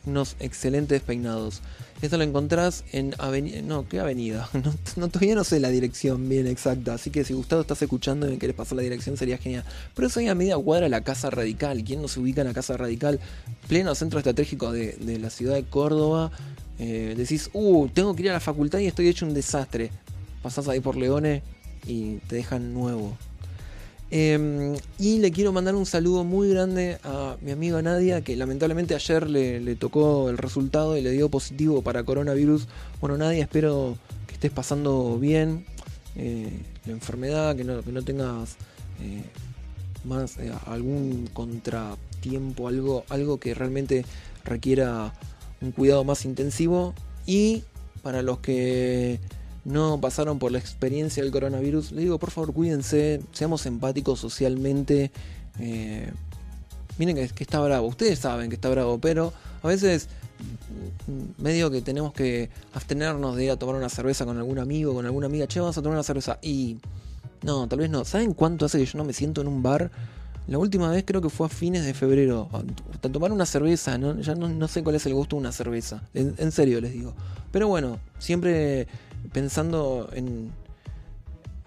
[0.05, 1.61] unos excelentes peinados.
[2.01, 3.61] Esto lo encontrás en avenida...
[3.61, 4.49] No, ¿qué avenida?
[4.97, 8.31] No, todavía no sé la dirección bien exacta, así que si Gustavo estás escuchando y
[8.31, 9.63] me querés pasar la dirección sería genial.
[9.95, 11.83] Pero eso ahí a media cuadra la Casa Radical.
[11.83, 13.19] ¿Quién no se ubica en la Casa Radical?
[13.67, 16.31] Pleno centro estratégico de, de la ciudad de Córdoba.
[16.79, 19.91] Eh, decís, uh, tengo que ir a la facultad y estoy hecho un desastre.
[20.43, 21.41] Pasás ahí por Leone
[21.85, 23.17] y te dejan nuevo.
[24.09, 28.95] Eh, y le quiero mandar un saludo muy grande a mi amiga Nadia, que lamentablemente
[28.95, 32.67] ayer le, le tocó el resultado y le dio positivo para coronavirus.
[33.01, 33.97] Bueno, Nadia, espero
[34.27, 35.65] que estés pasando bien
[36.19, 36.49] eh,
[36.85, 38.55] la enfermedad, que no, que no tengas
[39.01, 39.21] eh,
[40.03, 44.03] más eh, algún contratiempo, algo, algo que realmente
[44.43, 45.13] requiera
[45.61, 46.95] un cuidado más intensivo.
[47.27, 47.63] Y
[48.01, 49.19] para los que
[49.67, 55.11] no pasaron por la experiencia del coronavirus, les digo, por favor, cuídense, seamos empáticos socialmente.
[55.59, 56.09] eh,
[56.97, 60.07] miren que, que está bravo, ustedes saben que está bravo, pero a veces
[61.07, 64.93] mm, medio que tenemos que abstenernos de ir a tomar una cerveza con algún amigo,
[64.93, 66.39] con alguna amiga, che, vamos a tomar una cerveza.
[66.41, 66.77] Y
[67.43, 68.05] no, tal vez no.
[68.05, 69.91] ¿Saben cuánto hace que yo no me siento en un bar?
[70.47, 72.49] La última vez creo que fue a fines de febrero.
[72.53, 74.17] A, tomar una cerveza, ¿no?
[74.21, 76.03] ya no, no sé cuál es el gusto de una cerveza.
[76.13, 77.13] En serio les digo.
[77.51, 78.87] Pero bueno, siempre
[79.31, 80.51] pensando en,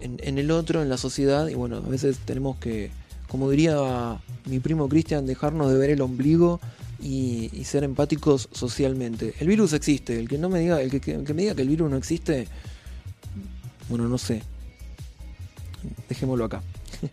[0.01, 1.47] en, el otro, en la sociedad.
[1.47, 2.91] Y bueno, a veces tenemos que,
[3.27, 6.59] como diría mi primo Cristian, dejarnos de ver el ombligo
[7.01, 9.33] y, ser empáticos socialmente.
[9.39, 10.19] El virus existe.
[10.19, 12.47] El que no me diga, el que, el me diga que el virus no existe,
[13.89, 14.41] bueno, no sé.
[16.09, 16.61] Dejémoslo acá.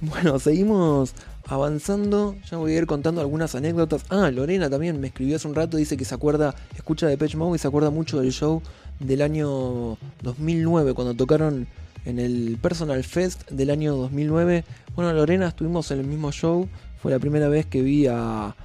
[0.00, 1.12] Bueno, seguimos
[1.48, 2.36] avanzando.
[2.48, 4.04] Ya voy a ir contando algunas anécdotas.
[4.10, 5.76] Ah, Lorena también me escribió hace un rato.
[5.76, 8.62] Dice que se acuerda, escucha de Pech Mode y se acuerda mucho del show
[9.00, 11.68] del año 2009, cuando tocaron
[12.04, 14.64] en el Personal Fest del año 2009.
[14.94, 16.68] Bueno, Lorena, estuvimos en el mismo show.
[17.00, 18.56] Fue la primera vez que vi a,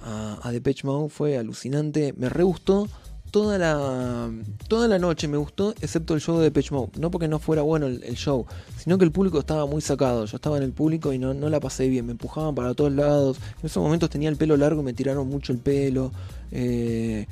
[0.00, 1.10] a, a Depeche Mode.
[1.10, 2.14] Fue alucinante.
[2.16, 2.88] Me re gustó.
[3.30, 4.30] Toda la,
[4.68, 6.92] toda la noche me gustó, excepto el show de Depeche Mode.
[6.98, 8.46] No porque no fuera bueno el, show,
[8.78, 10.24] sino que el público estaba muy sacado.
[10.24, 12.06] Yo estaba en el público y no, no la pasé bien.
[12.06, 13.38] Me empujaban para todos lados.
[13.60, 16.10] En esos momentos tenía el pelo largo, me tiraron mucho el pelo.
[16.52, 17.26] Eh,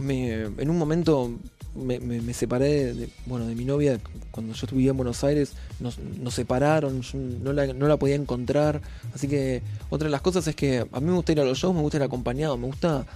[0.00, 1.30] me- en un momento
[1.74, 5.52] me, separé de, bueno, de mi novia cuando yo vivía en Buenos Aires.
[5.78, 5.98] Nos,
[6.34, 8.80] separaron, yo no la, podía encontrar.
[9.14, 11.58] Así que otra de las cosas es que a mí me gusta ir a los
[11.58, 13.06] shows, me gusta ir acompañado, me gusta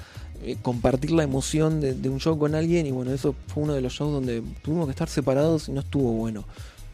[0.43, 2.87] eh, compartir la emoción de, de un show con alguien.
[2.87, 5.80] Y bueno, eso fue uno de los shows donde tuvimos que estar separados y no
[5.80, 6.45] estuvo bueno.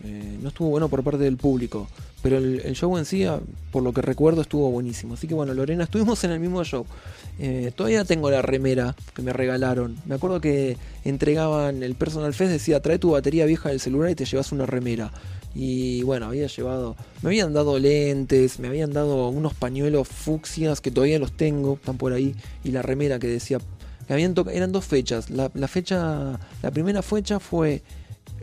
[0.03, 1.87] Eh, no estuvo bueno por parte del público.
[2.23, 3.41] Pero el, show en sí, a-
[3.73, 5.15] por lo que recuerdo, estuvo buenísimo.
[5.15, 6.85] Así que bueno, Lorena, estuvimos en el mismo show.
[7.39, 9.97] Eh, todavía tengo la remera que me regalaron.
[10.07, 14.15] Me acuerdo que entregaban el Personal Fest, decía, trae tu batería vieja del celular y
[14.15, 15.11] te llevas una remera.
[15.55, 20.91] Y bueno, había llevado, me habían dado lentes, me habían dado unos pañuelos fucsias que
[20.91, 23.59] todavía los tengo, están por ahí, y la remera que decía,
[24.07, 25.29] que habían eran dos fechas.
[25.31, 27.83] La fecha, la primera fecha fue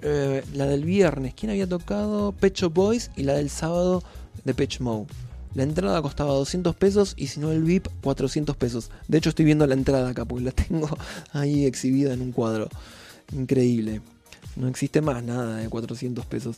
[0.02, 2.32] eh, la del viernes, ¿quién había tocado?
[2.32, 4.04] Pecho Boys y la del sábado
[4.43, 5.08] de Pech Mode.
[5.54, 8.91] La entrada costaba 200 pesos y si no el VIP 400 pesos.
[9.08, 10.89] De hecho estoy viendo la entrada acá porque la tengo
[11.32, 12.70] ahí exhibida en un cuadro.
[13.32, 14.02] Increíble.
[14.56, 16.58] No existe más nada de 400 pesos.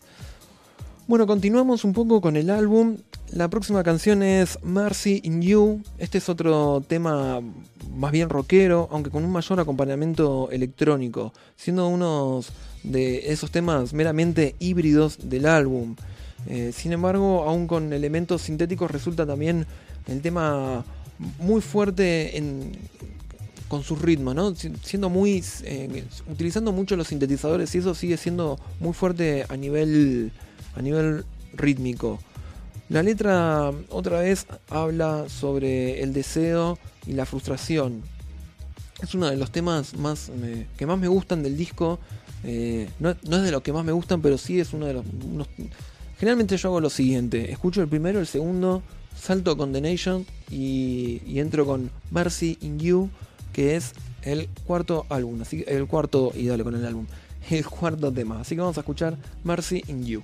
[1.08, 2.98] Bueno, continuamos un poco con el álbum.
[3.32, 5.82] La próxima canción es Mercy in You.
[5.98, 7.42] Este es otro tema
[7.96, 12.42] más bien rockero, aunque con un mayor acompañamiento electrónico, siendo uno
[12.84, 15.96] de esos temas meramente híbridos del álbum.
[16.48, 19.66] Eh, sin embargo, aún con elementos sintéticos resulta también
[20.08, 20.86] el tema
[21.40, 22.72] muy fuerte en,
[23.68, 24.56] con sus ritmos, ¿no?
[24.56, 25.44] Si- Siendo muy.
[25.64, 30.32] eh, utilizando mucho los sintetizadores y eso sigue siendo muy fuerte a nivel.
[30.76, 32.20] a nivel rítmico.
[32.88, 38.02] La letra otra vez habla sobre el deseo y la frustración.
[39.02, 42.00] Es uno de los temas más eh, que más me gustan del disco.
[42.44, 44.94] Eh, no, no es de los que más me gustan, pero sí es uno de
[44.94, 45.06] los.
[46.18, 48.82] Generalmente yo hago lo siguiente: escucho el primero, el segundo,
[49.20, 53.10] salto a Condemnation y, y entro con Mercy in You,
[53.54, 55.42] que es el cuarto álbum.
[55.42, 57.06] Así que el cuarto, y dale con el álbum,
[57.50, 58.42] el cuarto tema.
[58.42, 60.06] Así que vamos a escuchar Mercy in.
[60.06, 60.24] You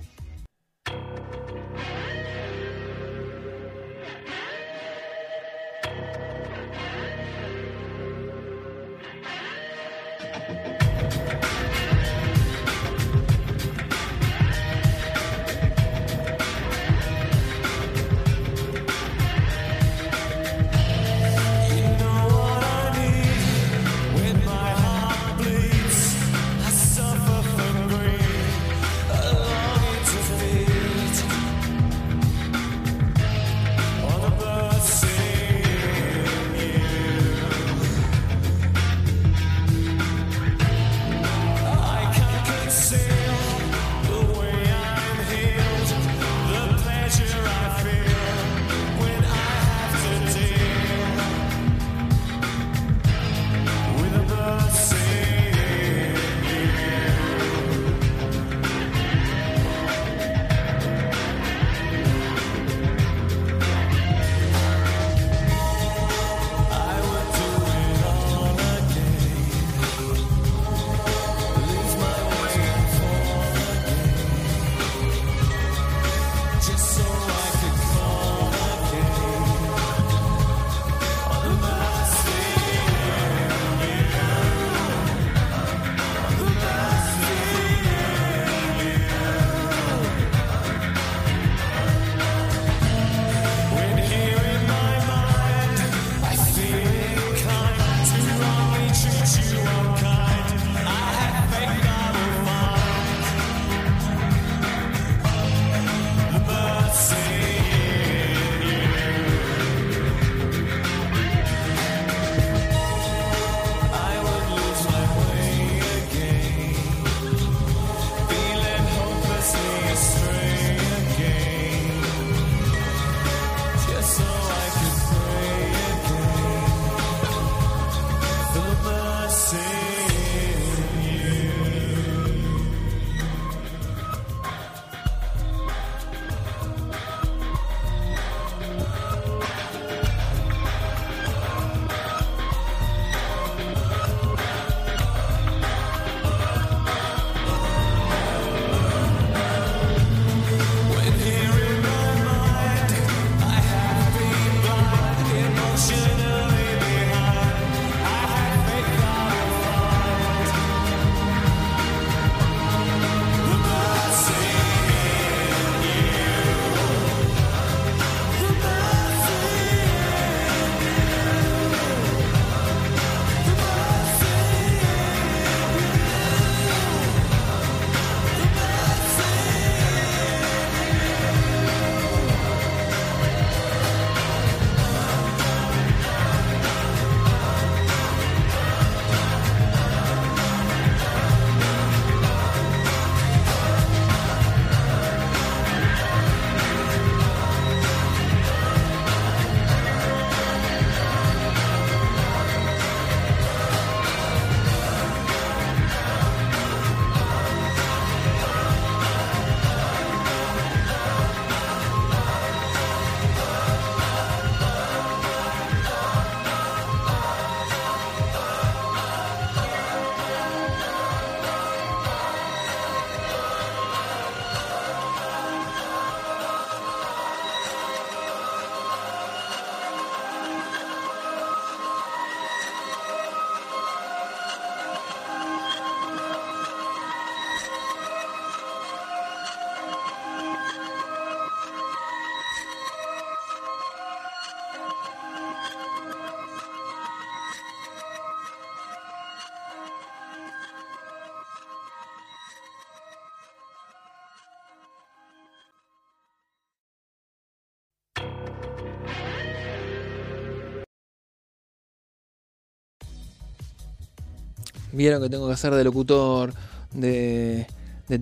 [264.96, 266.54] Vieron que tengo que hacer de locutor,
[266.94, 267.66] de,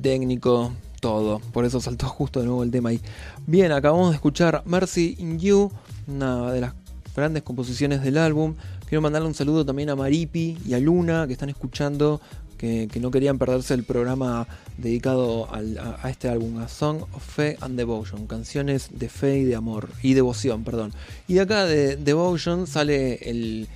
[0.02, 1.38] técnico, todo.
[1.52, 3.00] Por eso saltó justo de nuevo el tema ahí.
[3.46, 5.70] Bien, acabamos de escuchar Mercy in You,
[6.08, 6.74] una de las
[7.14, 8.56] grandes composiciones del álbum.
[8.88, 12.20] Quiero mandarle un saludo también a Maripi y a Luna que están escuchando,
[12.58, 17.76] que, no querían perderse el programa dedicado a, este álbum, a Song of Faith and
[17.76, 20.92] Devotion, canciones de fe y de amor, y devoción, perdón.
[21.28, 23.68] Y de acá de Devotion sale el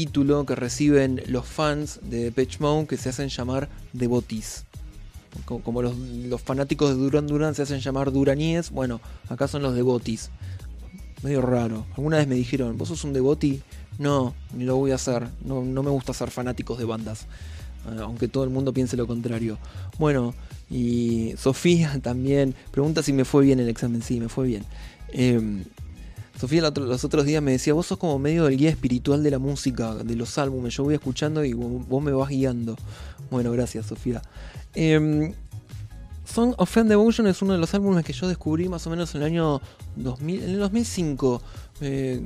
[0.00, 4.64] título que reciben los fans de Depeche que se hacen llamar devotis.
[5.46, 9.62] Co- Como los, los fanáticos de Duran Duran se hacen llamar duraníes, bueno, acá son
[9.62, 10.28] los devotis.
[11.22, 11.86] Medio raro.
[11.96, 13.62] Alguna vez me dijeron, ¿vos sos un devoti?
[13.98, 15.28] No, ni lo voy a hacer.
[15.42, 17.22] No, no me gusta ser fanáticos de bandas.
[17.90, 19.56] eh, aunque todo el mundo piense lo contrario.
[19.98, 20.34] Bueno,
[20.70, 24.02] y Sofía también pregunta si me fue bien el examen.
[24.02, 24.62] Sí, me fue bien.
[25.08, 25.64] Em,
[26.38, 29.38] Sofía los otros días me decía, vos sos como medio el guía espiritual de la
[29.38, 30.74] música, de los álbumes.
[30.74, 32.76] Yo voy escuchando y vos me vas guiando.
[33.30, 34.20] Bueno, gracias, Sofía.
[34.74, 35.32] Em,
[36.26, 39.14] Song of Fan Devotion es uno de los álbumes que yo descubrí más o menos
[39.14, 39.60] en el año
[39.96, 41.42] 2000, en el 2005.
[41.80, 42.20] eh,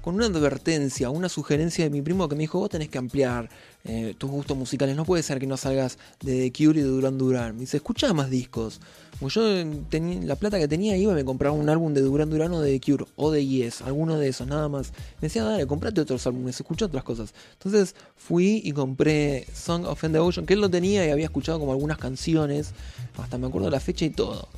[0.00, 3.48] con una advertencia, una sugerencia de mi primo que me dijo, vos tenés que ampliar
[3.84, 6.88] eh, tus gustos musicales, no puede ser que no salgas de The Cure y de
[6.88, 7.54] Duran Duran.
[7.54, 8.80] Me dice, escuchá más discos.
[9.18, 12.00] Pues yo eh, tenía, la plata que tenía iba y me compraba un álbum de
[12.00, 14.92] Duran Duran o de The Cure o de Yes, alguno de esos, nada más.
[15.20, 17.34] Me decía, dale, comprate otros álbumes, escucha otras cosas.
[17.54, 21.58] Entonces fui y compré Song of Fan Devotion, que él lo tenía y había escuchado
[21.58, 22.72] como algunas canciones,
[23.18, 24.48] hasta me acuerdo la fecha y todo.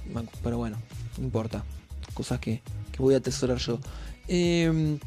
[0.43, 0.77] Pero bueno,
[1.17, 1.65] no importa.
[2.13, 2.61] Cosas que,
[2.93, 3.79] que voy a atesorar yo.
[4.29, 4.99] Eh,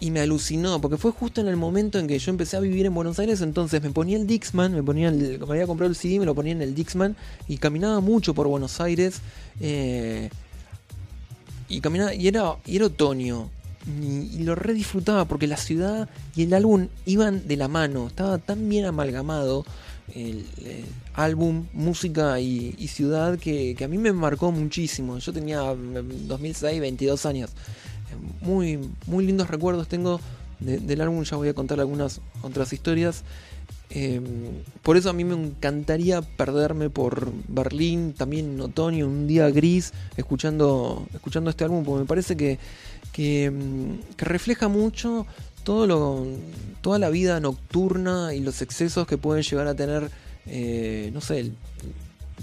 [0.00, 2.86] y me alucinó, porque fue justo en el momento en que yo empecé a vivir
[2.86, 5.96] en Buenos Aires, entonces me ponía el Dixman, me ponía el, me había comprado el
[5.96, 7.16] CD, me lo ponía en el Dixman
[7.48, 9.20] y caminaba mucho por Buenos Aires.
[9.60, 10.30] eh,
[11.66, 13.50] y caminaba, y era, y era otoño.
[14.02, 18.06] Y, y lo re disfrutaba porque la ciudad y el álbum iban de la mano,
[18.06, 19.64] estaba tan bien amalgamado
[20.14, 20.46] el,
[21.14, 25.18] álbum, música y, ciudad que, que a mí me marcó muchísimo.
[25.18, 27.50] Yo tenía en 2006, 22 años.
[28.40, 30.20] Muy, muy lindos recuerdos tengo
[30.60, 33.22] de- del álbum, ya voy a contar algunas otras historias.
[33.90, 34.20] Eh,
[34.82, 39.92] por eso a mí me encantaría perderme por Berlín, también en otoño, un día gris,
[40.16, 42.58] escuchando, escuchando este álbum, porque me parece que,
[43.12, 43.52] que,
[44.16, 45.26] que refleja mucho
[45.64, 46.26] todo lo,
[46.80, 50.10] toda la vida nocturna y los excesos que pueden llegar a tener,
[50.46, 51.52] eh, no sé, el-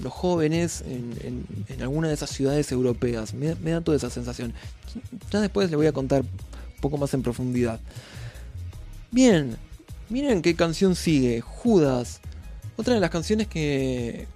[0.01, 1.45] los jóvenes en,
[1.81, 3.33] alguna de esas ciudades europeas.
[3.33, 4.53] Me, me da toda esa sensación.
[5.31, 7.79] Ya después le voy a contar un poco más en profundidad.
[9.11, 9.57] Bien,
[10.09, 11.41] miren qué canción sigue.
[11.41, 12.21] Judas.
[12.77, 14.27] Otra de las canciones que,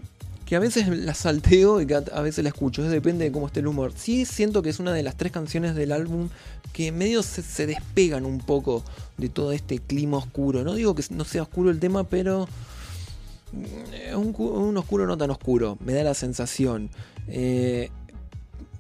[0.45, 2.83] que a veces la salteo y que a, veces la escucho.
[2.83, 3.93] es depende de cómo esté el humor.
[3.95, 6.29] Sí siento que es una de las tres canciones del álbum
[6.71, 8.83] que medio se, despegan un poco
[9.17, 10.63] de todo este clima oscuro.
[10.63, 12.47] No digo que no sea oscuro el tema, pero
[14.15, 16.89] un, cu- un oscuro no tan oscuro, me da la sensación.
[17.27, 17.89] Eh,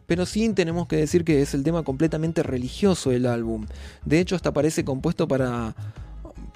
[0.05, 3.65] pero sí tenemos que decir que es el tema completamente religioso del álbum.
[4.05, 5.75] De hecho, hasta parece compuesto para,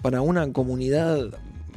[0.01, 1.31] para una comunidad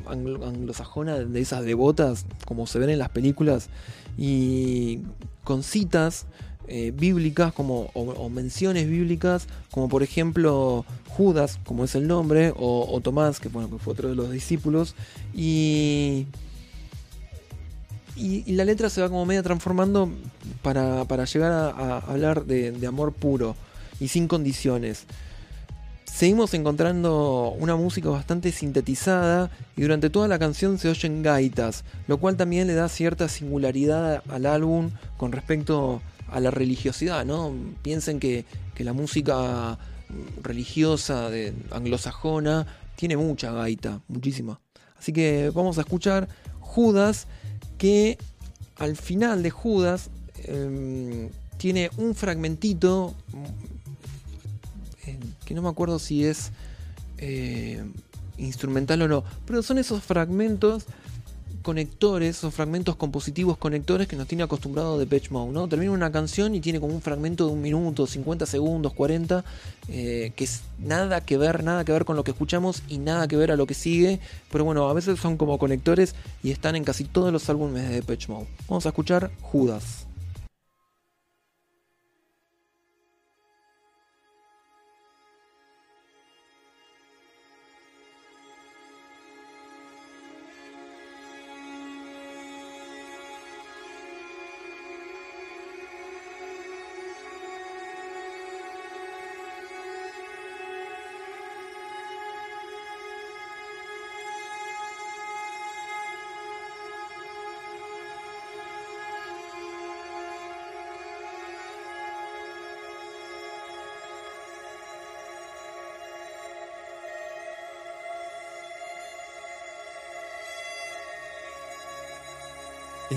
[0.06, 3.70] anglo- anglosajona de esas devotas, como se ven en las películas,
[4.18, 5.00] y
[5.44, 6.26] con citas
[6.68, 12.86] eh, bíblicas como, o, menciones bíblicas, como por ejemplo Judas, como es el nombre, o,
[12.90, 14.94] o Tomás, que, bueno, que fue otro de los discípulos,
[15.34, 16.26] y,
[18.16, 20.10] y, y la letra se va como media transformando
[20.62, 23.56] para, para llegar a, a hablar de, de amor puro
[24.00, 25.06] y sin condiciones.
[26.14, 32.18] Seguimos encontrando una música bastante sintetizada y durante toda la canción se oyen gaitas, lo
[32.18, 37.54] cual también le da cierta singularidad al álbum con respecto a la religiosidad, ¿no?
[37.80, 38.44] Piensen que,
[38.74, 39.78] que la música
[40.42, 41.30] religiosa
[41.70, 44.60] anglosajona tiene mucha gaita, muchísima.
[44.98, 46.28] Así que vamos a escuchar
[46.60, 47.26] Judas,
[47.78, 48.18] que
[48.76, 50.10] al final de Judas
[50.44, 53.14] em, tiene un fragmentito
[55.44, 56.50] que no me acuerdo si es
[57.18, 57.84] eh,
[58.38, 60.86] instrumental o no, pero son esos fragmentos
[61.62, 65.68] conectores, esos fragmentos compositivos conectores que nos tiene acostumbrado de Pitch Mode, ¿no?
[65.68, 69.44] Termina una canción y tiene como un fragmento de un minuto, 50 segundos, 40,
[69.88, 73.28] eh, que es nada que ver, nada que ver con lo que escuchamos y nada
[73.28, 74.20] que ver a lo que sigue,
[74.50, 78.02] pero bueno, a veces son como conectores y están en casi todos los álbumes de
[78.02, 78.48] Pitch Mode.
[78.68, 80.11] Vamos a escuchar Judas.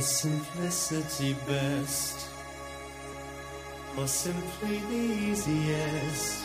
[0.06, 2.30] Simplicity best?
[3.98, 6.44] Or simply the easiest?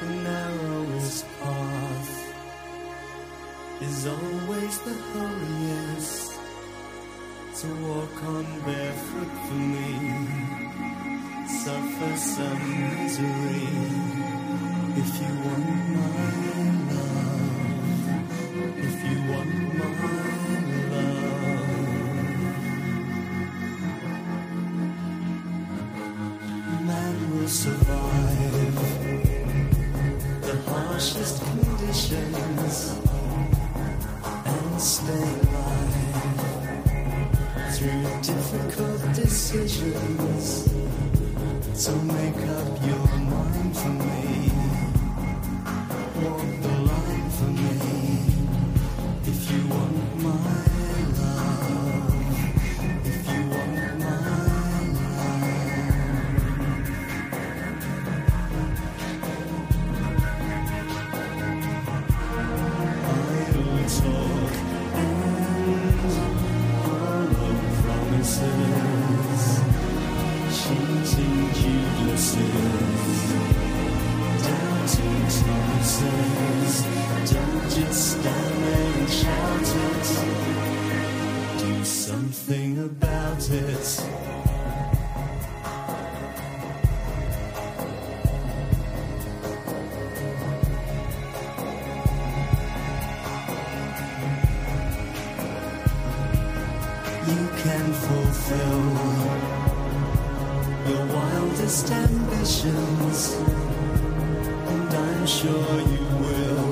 [0.00, 2.34] The narrowest path
[3.80, 6.32] is always the hurriest.
[7.60, 9.90] To walk on barefoot for me,
[11.48, 12.62] suffer some
[13.00, 13.68] misery.
[15.00, 15.66] If you want
[15.96, 16.47] my
[98.38, 98.82] fulfill
[100.88, 103.34] your wildest ambitions,
[104.68, 106.64] and I'm sure you will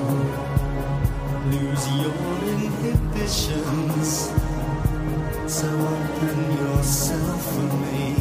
[1.51, 2.14] lose your
[2.55, 4.31] inhibitions.
[5.47, 8.16] So open yourself for me,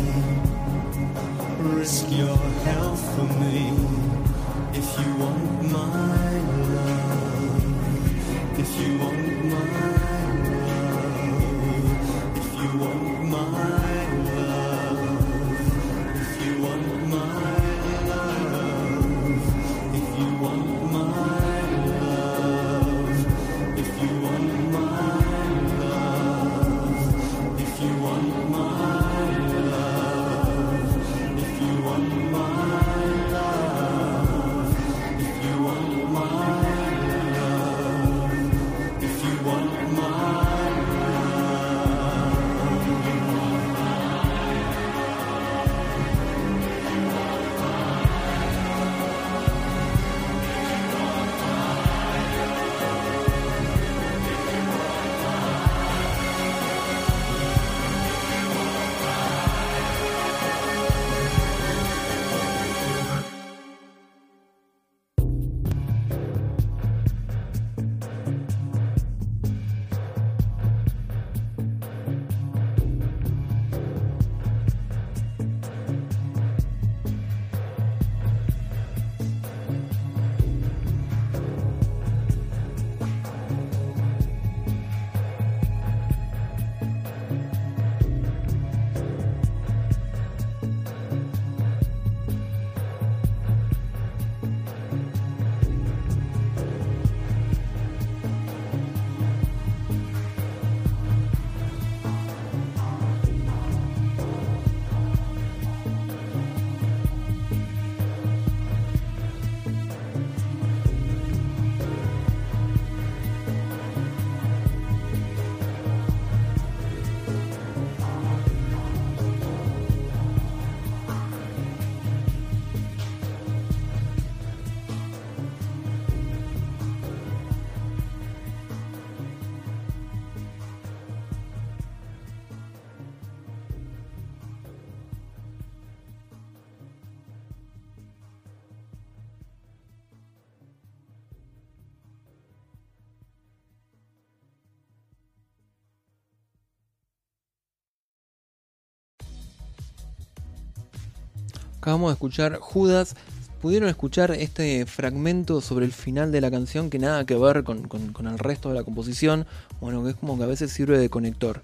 [151.85, 153.15] Acabamos de escuchar Judas.
[153.61, 157.87] ¿Pudieron escuchar este fragmento sobre el final de la canción que nada que ver con,
[157.87, 159.45] con- el resto de la composición?
[159.79, 161.61] Bueno, que es como que a veces sirve de conector.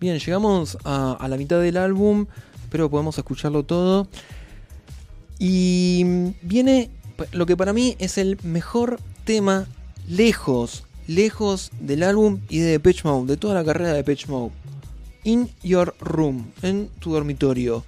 [0.00, 2.24] Bien, llegamos a, la mitad del álbum,
[2.70, 4.08] pero podemos escucharlo todo.
[5.38, 6.88] Y viene
[7.32, 9.66] lo que para mí es el mejor tema
[10.08, 14.52] lejos lejos del álbum y de Depeche Mode, de toda la carrera de Depeche Mode.
[15.24, 17.84] In Your Room, en tu dormitorio.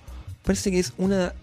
[0.47, 1.35] Parece que es una,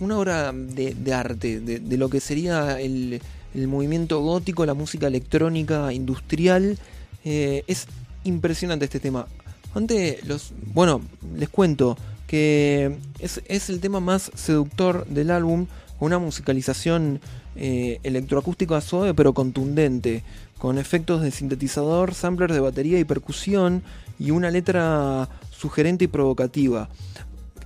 [0.00, 3.22] una obra de, arte, de, de lo que sería el,
[3.54, 6.78] el movimiento gótico, la música electrónica industrial.
[7.24, 7.86] Eh, es
[8.24, 9.26] impresionante este tema.
[9.74, 11.00] Antes, los, bueno,
[11.34, 15.66] les cuento que es, es el tema más seductor del álbum,
[15.98, 17.20] con una musicalización
[17.56, 20.22] eh, electroacústica suave pero contundente,
[20.58, 23.82] con efectos de sintetizador, samplers de batería y percusión,
[24.18, 26.90] y una letra sugerente y provocativa.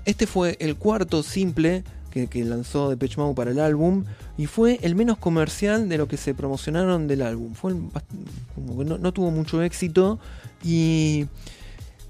[0.04, 4.04] Este fue el cuarto simple que, que lanzó Depeche Mode para el álbum
[4.36, 7.54] y fue el menos comercial de lo que se promocionaron del álbum.
[7.54, 10.18] Fue no, tuvo mucho éxito
[10.64, 11.26] y,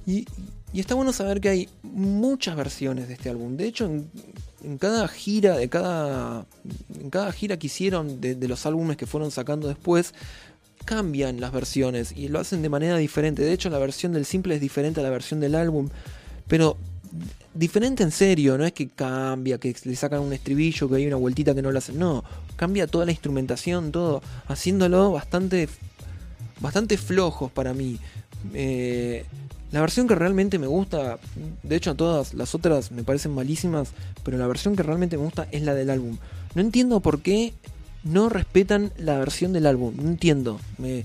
[0.07, 0.27] y,
[0.73, 3.57] está bueno saber que hay muchas versiones de este álbum.
[3.57, 6.47] De hecho, en, cada gira, de cada,
[7.01, 10.15] en cada gira que hicieron de los álbumes que fueron sacando después,
[10.85, 13.43] cambian las versiones y lo hacen de manera diferente.
[13.43, 15.89] De hecho, la versión del simple es diferente a la versión del álbum,
[16.49, 16.77] pero
[17.55, 21.17] diferente en serio, no es que cambia, que le sacan un estribillo, que hay una
[21.17, 21.99] vueltita que no lo hacen.
[21.99, 22.25] No,
[22.57, 25.69] cambia toda la instrumentación, todo, haciéndolo bastante,
[26.61, 27.99] bastante flojos para mí.
[28.55, 29.25] Eh,
[29.73, 31.19] la versión que realmente me gusta,
[31.63, 33.91] de hecho todas las otras me parecen malísimas,
[34.25, 36.17] pero la versión que realmente me gusta es la del álbum.
[36.55, 37.55] No entiendo por qué
[38.03, 40.59] no respetan la versión del álbum, no entiendo.
[40.79, 41.05] Me,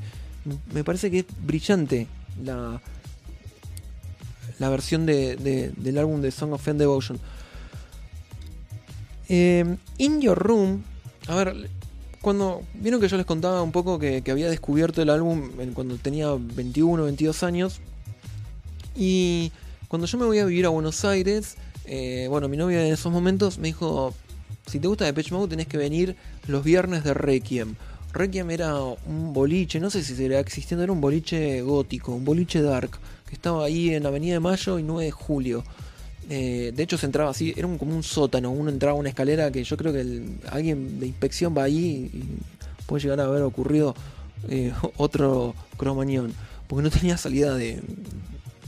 [0.74, 2.08] me parece que es brillante
[2.44, 2.82] la,
[4.60, 7.20] la versión de, de- del álbum de Song of Fan Devotion.
[9.28, 10.84] Eh, In Your Room,
[11.28, 11.70] a ver,
[12.22, 16.30] cuando vieron que yo les contaba un poco que, había descubierto el álbum cuando tenía
[16.34, 17.82] 21, 22 años,
[18.96, 19.52] y
[19.88, 23.12] cuando yo me voy a vivir a Buenos Aires, eh, bueno, mi novia en esos
[23.12, 24.14] momentos me dijo,
[24.66, 26.16] si te gusta Depeche Mode tenés que venir
[26.48, 27.76] los viernes de Requiem.
[28.14, 32.62] Requiem era un boliche, no sé si seguirá existiendo, era un boliche gótico, un boliche
[32.62, 32.98] dark,
[33.28, 35.64] que estaba ahí en Avenida de Mayo y 9 de Julio.
[36.30, 39.10] Eh, de hecho se entraba así, era un- como un sótano, uno entraba a una
[39.10, 42.24] escalera que yo creo que alguien de inspección va ahí y
[42.88, 43.96] puede llegar a haber ocurrido
[44.50, 46.34] eh, otro cromañón,
[46.68, 47.82] porque no tenía salida de,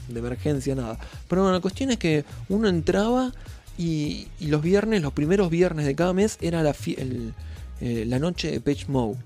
[0.07, 0.99] de emergencia, nada.
[1.27, 3.31] Pero bueno, la cuestión es que uno entraba
[3.77, 6.75] y, los viernes, los primeros viernes de cada mes, era la,
[7.81, 9.17] eh, la noche de Page Mode.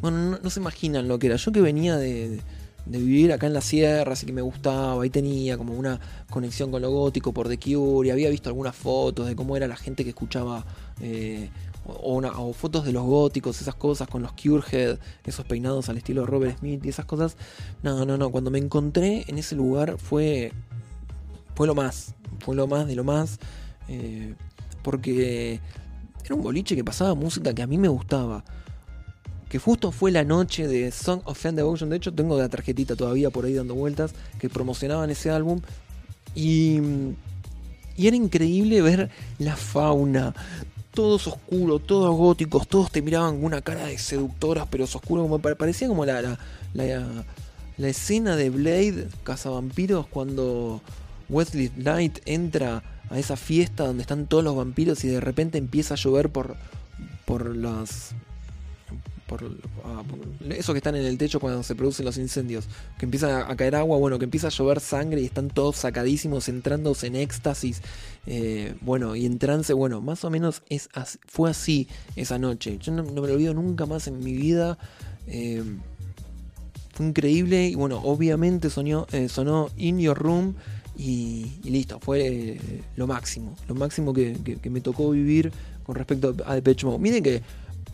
[0.00, 1.36] Bueno, no, no se imaginan lo que era.
[1.36, 2.40] Yo que venía de,
[2.86, 6.70] de vivir acá en la sierra, así que me gustaba, y tenía como una conexión
[6.70, 9.76] con lo gótico por The Cure, y había visto algunas fotos de cómo era la
[9.76, 10.64] gente que escuchaba,
[11.00, 11.50] eh,
[11.84, 15.96] o una- o fotos de los góticos, esas cosas con los Curehead, esos peinados al
[15.96, 17.36] estilo Robert Smith y esas cosas.
[17.82, 20.52] No, no, no, cuando me encontré en ese lugar fue,
[21.54, 23.38] fue lo más, fue lo más de lo más,
[23.88, 24.34] eh,
[24.82, 25.60] porque
[26.24, 28.44] era un boliche que pasaba música que a mí me gustaba
[29.52, 31.90] que justo fue la noche de Song of Fan Devotion.
[31.90, 35.60] De hecho, tengo la tarjetita todavía por ahí dando vueltas que promocionaban ese álbum.
[36.34, 36.80] Y,
[37.94, 40.34] y era increíble ver la fauna.
[40.94, 45.20] Todos oscuros, todos góticos, todos te miraban con una cara de seductoras, pero es oscuro.
[45.20, 46.38] Como, pare- parecía como la, la,
[46.72, 47.24] la-
[47.76, 50.80] la escena de Blade, Cazavampiros, cuando
[51.28, 55.92] Wesley Knight entra a esa fiesta donde están todos los vampiros y de repente empieza
[55.92, 56.56] a llover por,
[57.26, 58.12] por las
[59.38, 62.66] por, por eso que están en el techo cuando se producen los incendios,
[62.98, 66.48] que empieza a caer agua, bueno, que empieza a llover sangre y están todos sacadísimos,
[66.48, 67.80] entrándose en éxtasis,
[68.26, 70.88] eh, bueno, y en trance, bueno, más o menos es
[71.26, 72.78] fue así esa noche.
[72.80, 74.78] Yo no, me lo olvido nunca más en mi vida.
[75.26, 75.62] eh,
[76.94, 80.54] fue increíble y bueno, obviamente sonó, eh, sonó In Your Room
[80.94, 82.60] y, listo, fue eh,
[82.96, 85.50] lo máximo, lo máximo que, que- que me tocó vivir
[85.84, 86.98] con respecto a Depeche Mode.
[86.98, 87.40] Miren que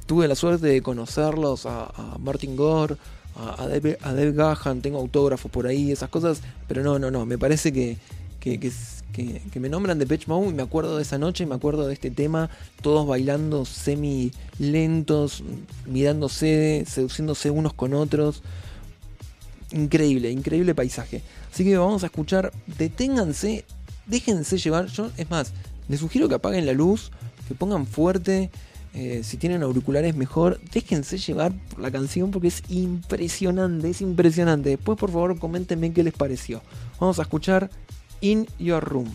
[0.09, 2.97] tuve la suerte de conocerlos a, a Martin Gore,
[3.37, 7.37] a, a, Dave, Gahan, tengo autógrafos por ahí, esas cosas, pero no, no, no, me
[7.37, 7.99] parece que,
[8.41, 12.11] que, me nombran Depeche Mode y me acuerdo de esa noche, me acuerdo de este
[12.11, 12.49] tema,
[12.81, 15.45] todos bailando semi lentos,
[15.87, 18.43] mirándose, seduciéndose unos con otros.
[19.73, 21.21] Increíble, increíble paisaje.
[21.53, 23.67] Así que vamos a escuchar, deténganse,
[24.07, 24.87] déjense llevar.
[24.87, 25.53] Yo, es más,
[25.89, 27.11] les sugiero que apaguen la luz,
[27.47, 28.51] que pongan fuerte.
[28.99, 34.71] Eh, si tienen auriculares mejor, déjense llevar por la canción porque es impresionante, es impresionante.
[34.71, 36.63] Después por favor coméntenme qué les pareció.
[36.99, 37.71] Vamos a escuchar
[38.21, 39.09] In Your Room.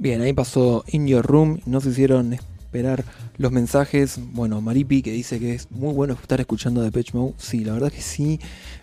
[0.00, 3.04] Bien, ahí pasó In Your Room, no se hicieron esperar
[3.36, 4.18] los mensajes.
[4.32, 7.34] Bueno, Maripi que dice que es muy bueno estar escuchando Depeche Mode.
[7.36, 8.40] Sí, la verdad que sí.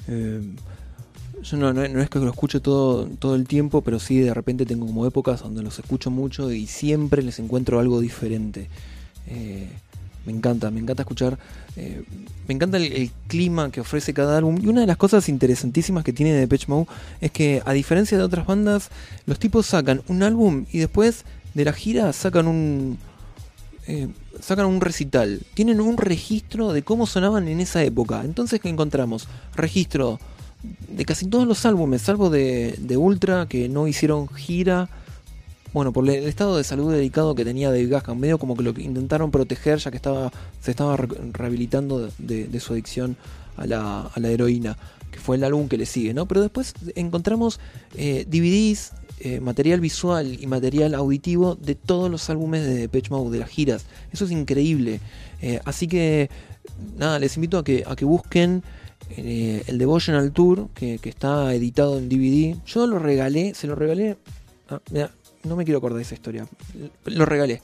[0.07, 0.41] Eh,
[1.41, 4.33] yo no, no- no es que lo escuche todo, todo el tiempo, pero sí de
[4.33, 8.69] repente tengo como épocas donde los escucho mucho y siempre les encuentro algo diferente.
[9.27, 9.67] Eh,
[10.27, 11.39] me encanta, me encanta escuchar,
[11.77, 12.03] eh,
[12.49, 14.59] me encanta el, clima que ofrece cada álbum.
[14.61, 16.87] Y una de las cosas interesantísimas que tiene Depeche Mode
[17.21, 18.89] es que, a diferencia de otras bandas,
[19.25, 21.23] los tipos sacan un álbum y después
[21.53, 22.97] de la gira sacan un,
[23.87, 24.09] eh,
[24.41, 25.39] sacan un recital.
[25.53, 28.21] Tienen un registro de cómo sonaban en esa época.
[28.25, 29.29] Entonces, ¿qué encontramos?
[29.55, 30.19] Registro
[30.89, 34.89] de casi todos los álbumes, salvo de Ultra, que no hicieron gira.
[35.73, 38.71] Bueno, por el estado de salud dedicado que tenía David Gahan, medio como que lo
[38.71, 40.31] intentaron proteger ya que estaba
[40.61, 43.15] se estaba re- rehabilitando de, su adicción
[43.57, 44.77] a la, a la heroína,
[45.11, 46.25] que fue el álbum que le sigue, ¿no?
[46.27, 47.59] Pero después encontramos
[47.95, 53.31] eh, DVDs, eh, material visual y material auditivo de todos los álbumes de Depeche Mode,
[53.31, 53.85] de las giras.
[54.11, 54.99] Eso es increíble.
[55.41, 56.29] Eh, así que,
[56.97, 58.63] nada, les invito a que, a que busquen
[59.11, 62.55] eh, el Devotional Tour, que, que está editado en DVD.
[62.65, 64.17] Yo lo regalé, se lo regalé.
[64.69, 65.09] ah, mira,
[65.47, 66.47] no me quiero acordar de esa historia.
[67.05, 67.61] Lo regalé.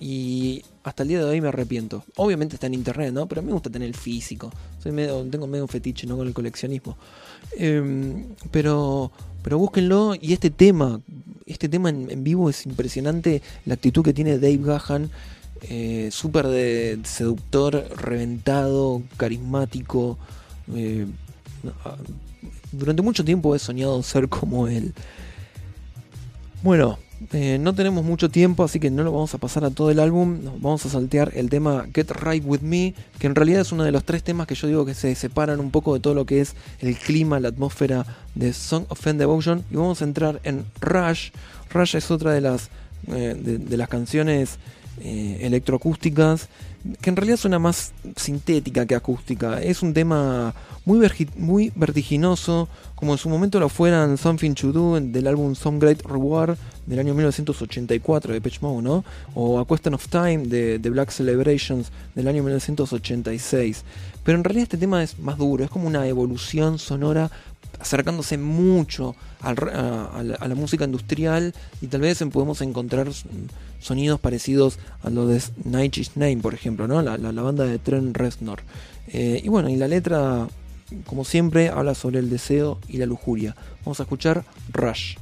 [0.00, 2.04] Y hasta el día de hoy me arrepiento.
[2.16, 3.26] Obviamente está en internet, ¿no?
[3.26, 4.50] Pero me gusta tener el físico.
[4.82, 6.16] Soy medio, tengo medio fetiche, ¿no?
[6.16, 6.96] Con el coleccionismo.
[7.56, 9.10] Em, pero,
[9.42, 10.14] pero búsquenlo.
[10.20, 11.00] Y este tema,
[11.46, 13.42] este tema en, vivo es impresionante.
[13.66, 15.10] La actitud que tiene Dave Gahan.
[15.62, 16.46] eh, Súper
[17.04, 20.18] seductor, reventado, carismático.
[20.74, 21.06] eh,
[21.84, 21.96] ah,
[22.72, 24.94] durante mucho tiempo he soñado ser como él.
[26.64, 26.98] Bueno,
[27.34, 30.00] eh, no tenemos mucho tiempo, así que no lo vamos a pasar a todo el
[30.00, 30.42] álbum.
[30.42, 33.84] Nos vamos a saltear el tema Get Right With Me, que en realidad es uno
[33.84, 36.24] de los tres temas que yo digo que se separan un poco de todo lo
[36.24, 39.62] que es el clima, la atmósfera de Song of Fan Devotion.
[39.70, 41.32] Y vamos a entrar en Rush.
[41.70, 42.70] Rush es otra de las,
[43.08, 44.58] eh, de, de las canciones
[45.02, 46.48] eh, electroacústicas,
[47.02, 49.60] que en realidad suena más sintética que acústica.
[49.60, 50.54] Es un tema
[50.84, 50.98] muy,
[51.74, 56.56] vertiginoso, como en su momento lo fueran Something to Do del álbum Some Great Reward
[56.86, 59.04] del año 1984 de Pitch ¿no?
[59.34, 63.84] O A Question of Time de, Black Celebrations del año 1986.
[64.24, 67.30] Pero en realidad este tema es más duro, es como una evolución sonora
[67.80, 73.08] acercándose mucho al a, a la, a la música industrial y tal vez podemos encontrar
[73.80, 77.02] sonidos parecidos a lo de Night Name, por ejemplo, ¿no?
[77.02, 78.60] la, la- la banda de Trent Reznor.
[79.08, 80.48] Eh, y bueno, y la letra,
[81.06, 83.56] como siempre, habla sobre el deseo y la lujuria.
[83.84, 85.16] Vamos a escuchar Rush.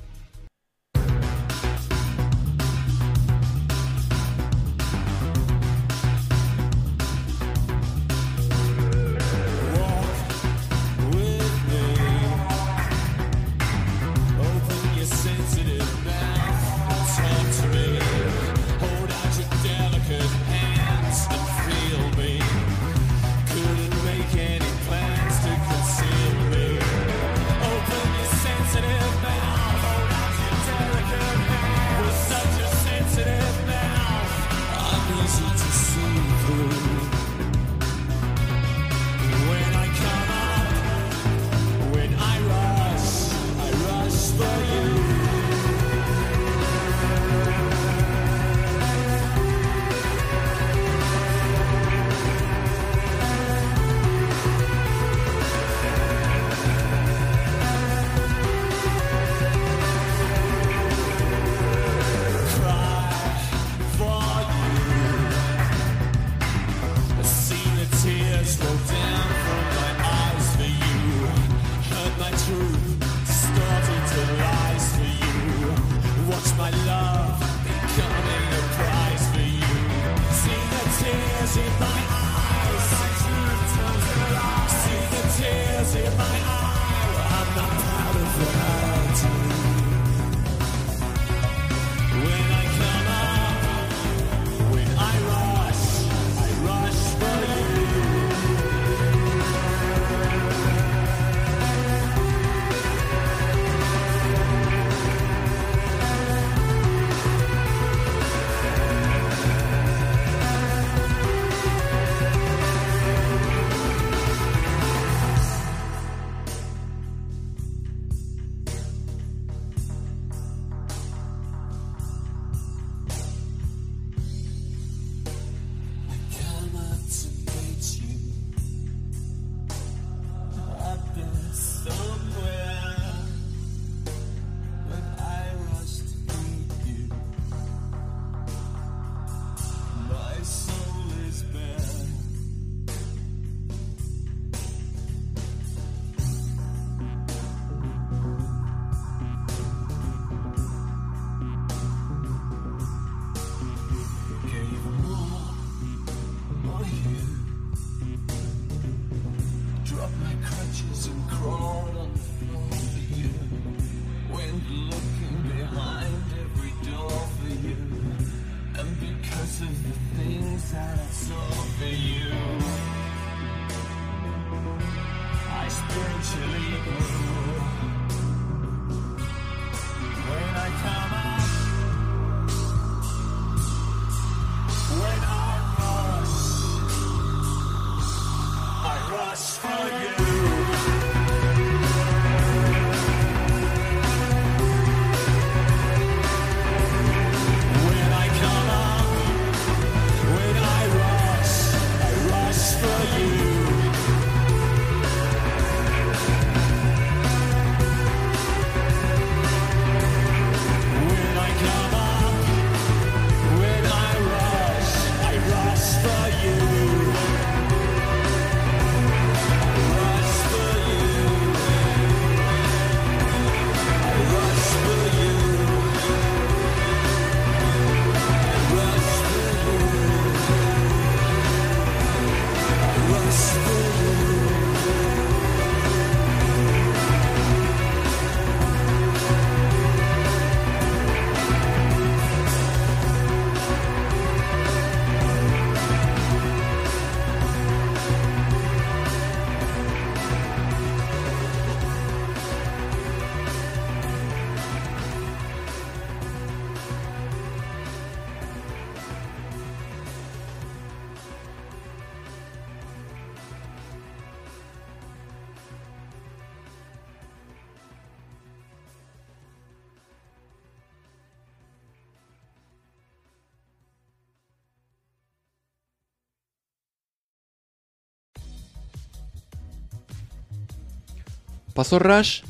[281.75, 282.43] Pasó Rush.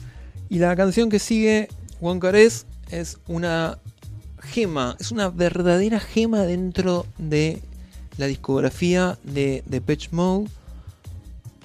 [0.49, 1.69] Y la canción que sigue,
[2.01, 3.79] One Caress, es una
[4.41, 7.63] gema, es una verdadera gema dentro de
[8.19, 10.49] la discografía de Depeche Mode.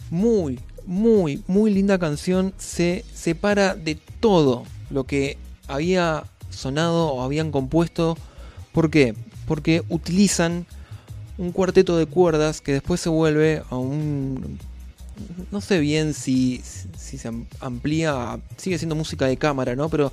[0.09, 2.53] Muy, muy, muy linda canción.
[2.57, 8.17] Se separa de todo lo que había sonado o habían compuesto.
[8.71, 9.15] ¿Por qué?
[9.45, 10.65] Porque utilizan
[11.37, 14.59] un cuarteto de cuerdas que después se vuelve a un...
[15.51, 16.61] No sé bien si,
[16.97, 19.89] si se am- amplía, sigue siendo música de cámara, ¿no?
[19.89, 20.11] Pero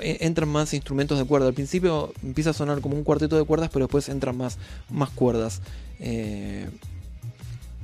[0.00, 1.48] eh, entran más instrumentos de cuerda.
[1.48, 4.58] Al principio empieza a sonar como un cuarteto de cuerdas, pero después entran más,
[4.90, 5.60] más cuerdas.
[6.00, 6.68] Eh,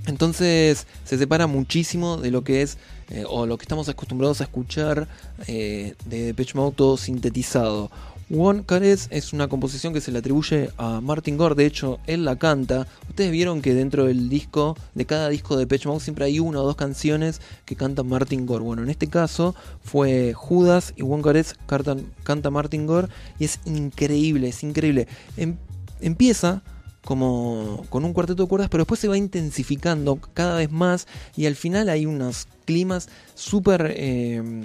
[0.06, 2.78] entonces se separa muchísimo de lo que es
[3.10, 5.08] eh, o lo que estamos acostumbrados a escuchar
[5.46, 7.90] eh, de Depeche Mode todo sintetizado.
[8.32, 12.24] One Caress es una composición que se le atribuye a Martin Gore, de hecho él
[12.24, 12.86] la canta.
[13.08, 16.60] Ustedes vieron que dentro del disco, de cada disco de Depeche Mode siempre hay una
[16.60, 18.62] o dos canciones que canta Martin Gore.
[18.62, 21.22] Bueno, en este caso fue Judas y One
[21.66, 23.08] cantan- canta Martin Gore
[23.40, 25.08] y es increíble, es increíble.
[25.36, 25.56] Em-
[26.00, 26.62] empieza
[27.04, 31.46] como con un cuarteto de cuerdas, pero después se va intensificando cada vez más y
[31.46, 34.62] al final hay unos climas súper eh,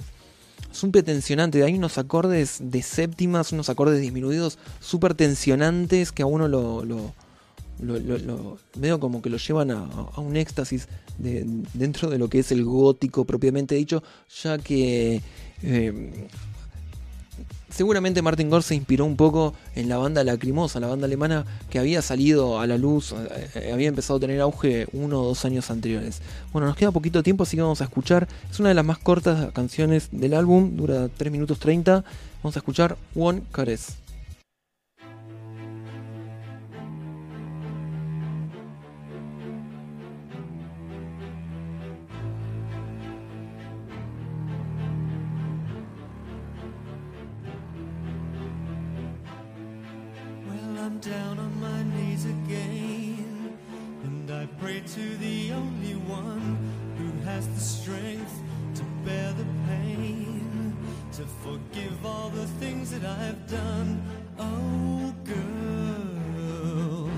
[0.75, 1.63] súper tensionantes.
[1.63, 7.13] Hay unos acordes de séptimas, unos acordes disminuidos súper tensionantes que a uno lo, lo,
[8.99, 9.83] como que lo llevan a,
[10.17, 10.87] un éxtasis
[11.17, 14.03] de- dentro de lo que es el gótico propiamente dicho,
[14.43, 15.21] ya que
[15.63, 16.27] eh,
[17.75, 21.77] seguramente Martin Gore se inspiró un poco en la banda Lacrimosa, la banda alemana que
[21.77, 25.43] había salido a la luz, eh, eh, había empezado a tener auge uno o dos
[25.43, 26.21] años anteriores.
[26.53, 28.29] Bueno, nos queda poquito tiempo, así que vamos a escuchar.
[28.49, 32.05] Es una de las más cortas canciones del álbum, dura 3 minutos 30.
[32.41, 34.04] Vamos a escuchar One Caress.
[54.65, 56.57] Pray to the only one
[56.97, 58.41] who has the strength
[58.73, 60.75] to bear the pain,
[61.11, 64.01] to forgive all the things that I've done.
[64.39, 67.11] Oh, girl,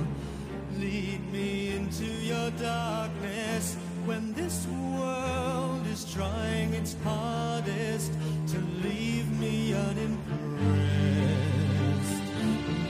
[0.78, 4.68] lead me into your darkness when this
[4.98, 8.12] world is trying its hardest
[8.48, 10.58] to leave me unimpressed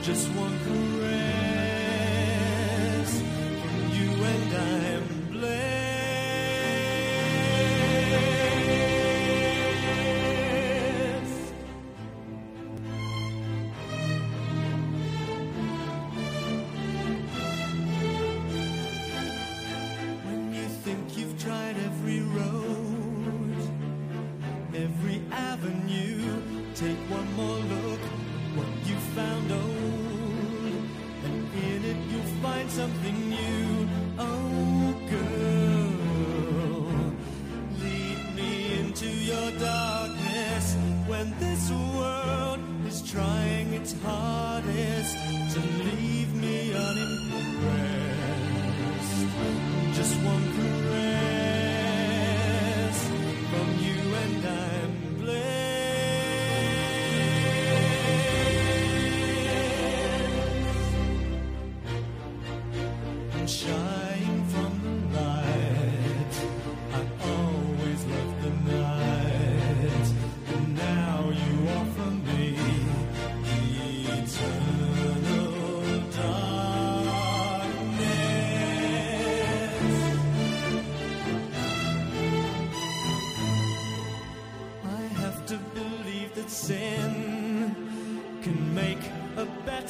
[0.01, 1.56] just one caress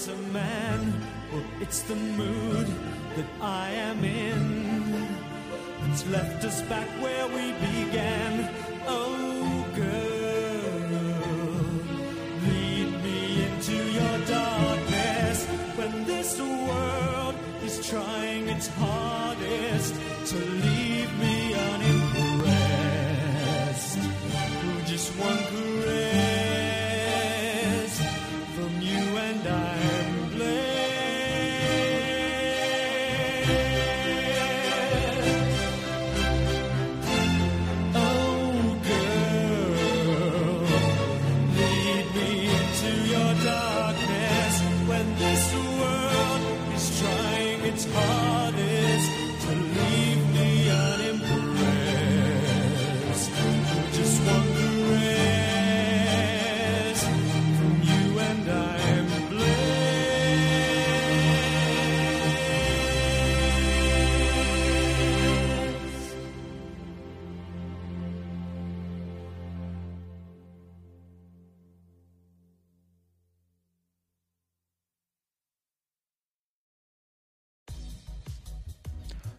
[0.07, 0.93] better man.
[1.31, 2.67] Well, it's the mood
[3.15, 5.07] that I am in.
[5.91, 8.66] It's left us back where we began.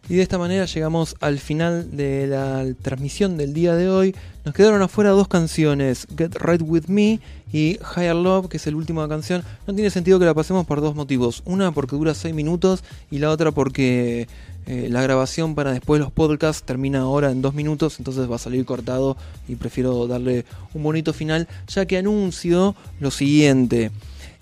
[0.09, 4.15] Y de esta manera llegamos al final de la transmisión del día de hoy.
[4.43, 7.19] Nos quedaron afuera dos canciones, Get Right With Me
[7.53, 9.43] y Higher Love, que es la última canción.
[9.67, 11.43] No tiene sentido que la pasemos por dos motivos.
[11.45, 14.27] Una porque dura 6 minutos y la otra porque
[14.65, 18.39] eh, la grabación para después los podcasts termina ahora en 2 minutos, entonces va a
[18.39, 19.15] salir cortado
[19.47, 23.91] y prefiero darle un bonito final, ya que anuncio lo siguiente.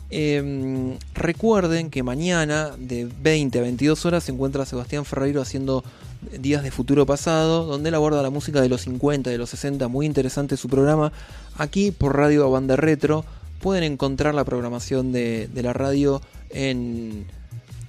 [0.10, 5.84] Eh, recuerden que mañana de 20 a 22 horas se encuentra Sebastián Ferreiro haciendo
[6.40, 9.88] Días de Futuro Pasado, donde él aborda la música de los 50, de los 60,
[9.88, 11.12] muy interesante su programa,
[11.58, 13.26] aquí por Radio Banda Retro.
[13.62, 17.26] Pueden encontrar la programación de, de la radio en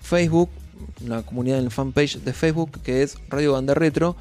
[0.03, 0.49] Facebook,
[1.07, 4.16] la comunidad en el fanpage de Facebook, que es Radio Banda Retro.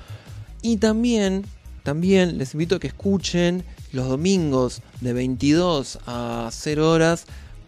[0.62, 1.46] Y también,
[1.84, 3.64] también les invito a que escuchen
[3.94, 7.26] los domingos de 22 a 0 horas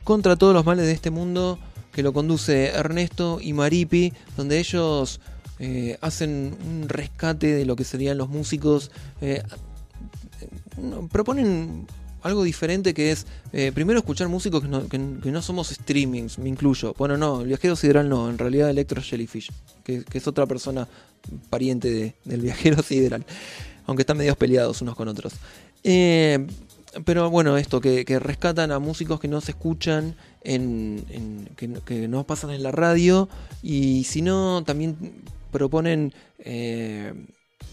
[0.09, 1.59] contra todos los males de este mundo
[1.91, 5.19] que lo conduce Ernesto y Maripi, donde ellos
[5.59, 8.89] eh, hacen un rescate de lo que serían los músicos,
[9.21, 9.43] eh,
[11.11, 11.85] proponen
[12.23, 16.95] algo diferente que es eh, primero escuchar músicos que no, somos streamings, me incluyo.
[16.97, 19.51] Bueno, no, el viajero sideral no, en realidad Electro Jellyfish,
[19.83, 20.87] que, es otra persona
[21.51, 23.27] pariente de, del viajero sideral,
[23.85, 25.33] aunque están medios peleados unos con otros.
[25.83, 26.47] Eh,
[27.05, 31.49] pero bueno, esto, que, que, rescatan a músicos que no se escuchan, en, en
[31.85, 33.29] que, no pasan en la radio,
[33.61, 34.97] y si no, también
[35.51, 37.13] proponen eh,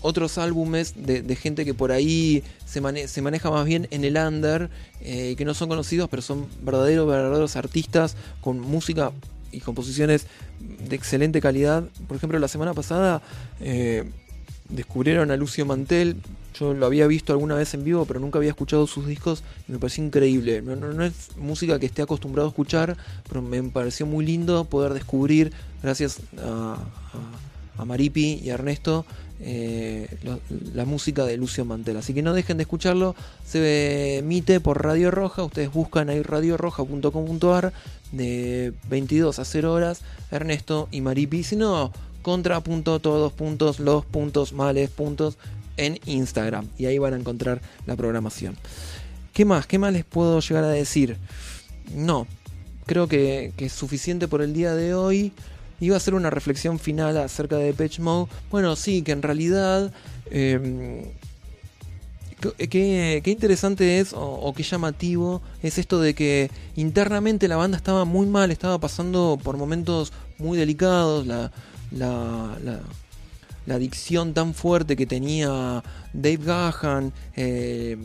[0.00, 4.70] otros álbumes de, gente que por ahí se, maneja más bien en el under,
[5.00, 9.12] eh, que no son conocidos, pero son verdaderos, verdaderos artistas con música
[9.52, 10.26] y composiciones
[10.60, 11.84] de excelente calidad.
[12.06, 13.22] Por ejemplo, la semana pasada
[13.60, 14.04] eh,
[14.68, 16.16] descubrieron a Lucio Mantel,
[16.58, 19.72] yo lo había visto alguna vez en vivo, pero nunca había escuchado sus discos y
[19.72, 20.62] me pareció increíble.
[20.62, 22.96] No, es música que esté acostumbrado a escuchar,
[23.28, 25.52] pero me pareció muy lindo poder descubrir,
[25.82, 26.78] gracias a,
[27.84, 29.04] Maripi y a Ernesto,
[29.38, 30.08] eh,
[30.72, 31.98] la música de Lucio Mantel.
[31.98, 33.14] Así que no dejen de escucharlo.
[33.44, 35.42] Se emite por Radio Roja.
[35.44, 37.74] Ustedes buscan ahí radioroja.com.ar
[38.12, 40.00] de 22 a 0 horas.
[40.30, 41.44] Ernesto y Maripi.
[41.44, 41.92] Si no,
[42.26, 45.38] contra punto todos puntos los puntos males puntos
[45.76, 48.56] en Instagram y ahí van a encontrar la programación.
[49.32, 49.66] ¿Qué más?
[49.66, 51.16] ¿Qué más les puedo llegar a decir?
[51.94, 52.26] No,
[52.86, 55.32] creo que, que es suficiente por el día de hoy.
[55.78, 58.30] Iba a hacer una reflexión final acerca de Depeche Mode.
[58.50, 59.92] Bueno, sí, que en realidad...
[60.30, 61.12] Eh,
[62.38, 68.26] Qué, interesante es o, qué llamativo es esto de que internamente la banda estaba muy
[68.26, 71.50] mal, estaba pasando por momentos muy delicados, la,
[73.66, 75.82] la adicción tan fuerte que tenía
[76.12, 77.96] Dave Gahan, eh,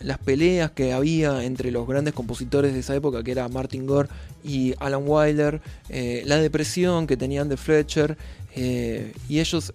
[0.00, 4.08] las peleas que había entre los grandes compositores de esa época, que era Martin Gore
[4.42, 8.16] y Alan Wilder, eh, la depresión que tenían de Fletcher,
[8.54, 9.72] eh, y ellos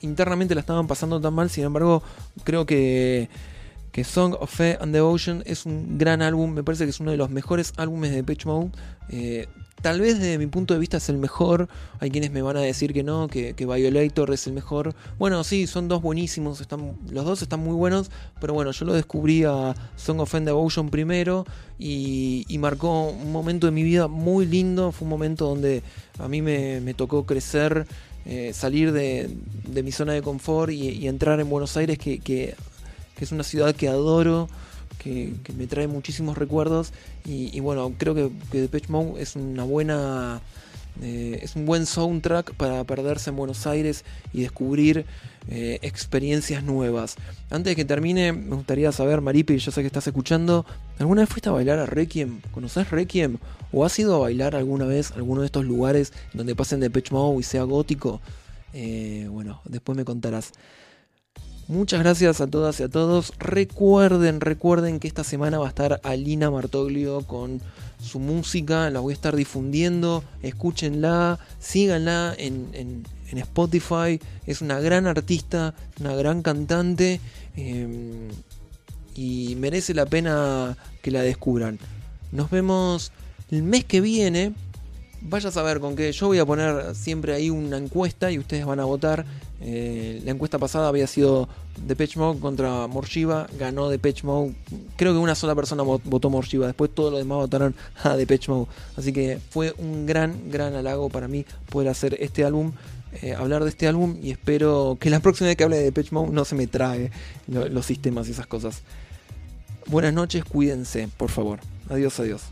[0.00, 2.02] internamente la estaban pasando tan mal, sin embargo,
[2.44, 3.28] creo que,
[4.04, 7.18] Song of Faith and Devotion es un gran álbum, me parece que es uno de
[7.18, 8.70] los mejores álbumes de Pitch Mode.
[9.82, 11.68] Tal vez desde mi punto de vista es el mejor.
[12.00, 14.94] Hay quienes me van a decir que no, que, que, Violator es el mejor.
[15.18, 16.60] Bueno, sí, son dos buenísimos.
[16.60, 18.10] Están, los dos están muy buenos.
[18.40, 21.44] Pero bueno, yo lo descubrí a Song of End Devotion primero.
[21.78, 24.92] Y, y, marcó un momento de mi vida muy lindo.
[24.92, 25.82] Fue un momento donde
[26.18, 27.86] a mí me, me tocó crecer.
[28.24, 29.36] Eh, salir de,
[29.66, 32.54] de, mi zona de confort y, entrar en Buenos Aires, que, que
[33.20, 34.48] es una ciudad que adoro.
[35.02, 36.92] Que, me trae muchísimos recuerdos
[37.24, 40.40] y, bueno, creo que, que Depeche Mode es una buena
[41.00, 45.06] eh, es un buen soundtrack para perderse en Buenos Aires y descubrir
[45.48, 47.16] eh, experiencias nuevas.
[47.50, 50.66] Antes de que termine, me gustaría saber, Maripi, yo sé que estás escuchando,
[50.98, 52.40] ¿alguna vez fuiste a bailar a Requiem?
[52.52, 53.38] ¿Conoces Requiem?
[53.72, 57.14] ¿O has ido a bailar alguna vez a alguno de estos lugares donde pasen Depeche
[57.14, 58.20] Mode y sea gótico?
[58.74, 60.52] Eh, bueno, después me contarás.
[61.72, 63.32] Muchas gracias a todas y a todos.
[63.38, 67.62] Recuerden, recuerden que esta semana va a estar Alina Martoglio con
[67.98, 68.90] su música.
[68.90, 70.22] La voy a estar difundiendo.
[70.42, 74.20] Escúchenla, síganla en, en, Spotify.
[74.46, 77.20] Es una gran artista, una gran cantante.
[77.56, 78.28] Eh,
[79.14, 81.78] y merece la pena que la descubran.
[82.32, 83.12] Nos vemos
[83.50, 84.52] el mes que viene.
[85.22, 86.12] Vaya a saber con qué.
[86.12, 89.24] Yo voy a poner siempre ahí una encuesta y ustedes van a votar.
[89.64, 91.48] Eh, la encuesta pasada había sido
[91.86, 93.46] Depeche Mode contra Morshiva.
[93.58, 94.54] Ganó Depeche Mode.
[94.96, 96.66] Creo que una sola persona votó Morshiva.
[96.66, 98.66] Después todos los demás votaron a Depeche Mode.
[98.96, 102.72] Así que fue un gran, gran halago para mí poder hacer este álbum.
[103.20, 106.10] Eh, hablar de este álbum y espero que la próxima vez que hable de Depeche
[106.12, 107.10] Mode no se me trague
[107.46, 108.82] lo, los sistemas y esas cosas.
[109.86, 111.60] Buenas noches, cuídense, por favor.
[111.90, 112.42] Adiós, adiós.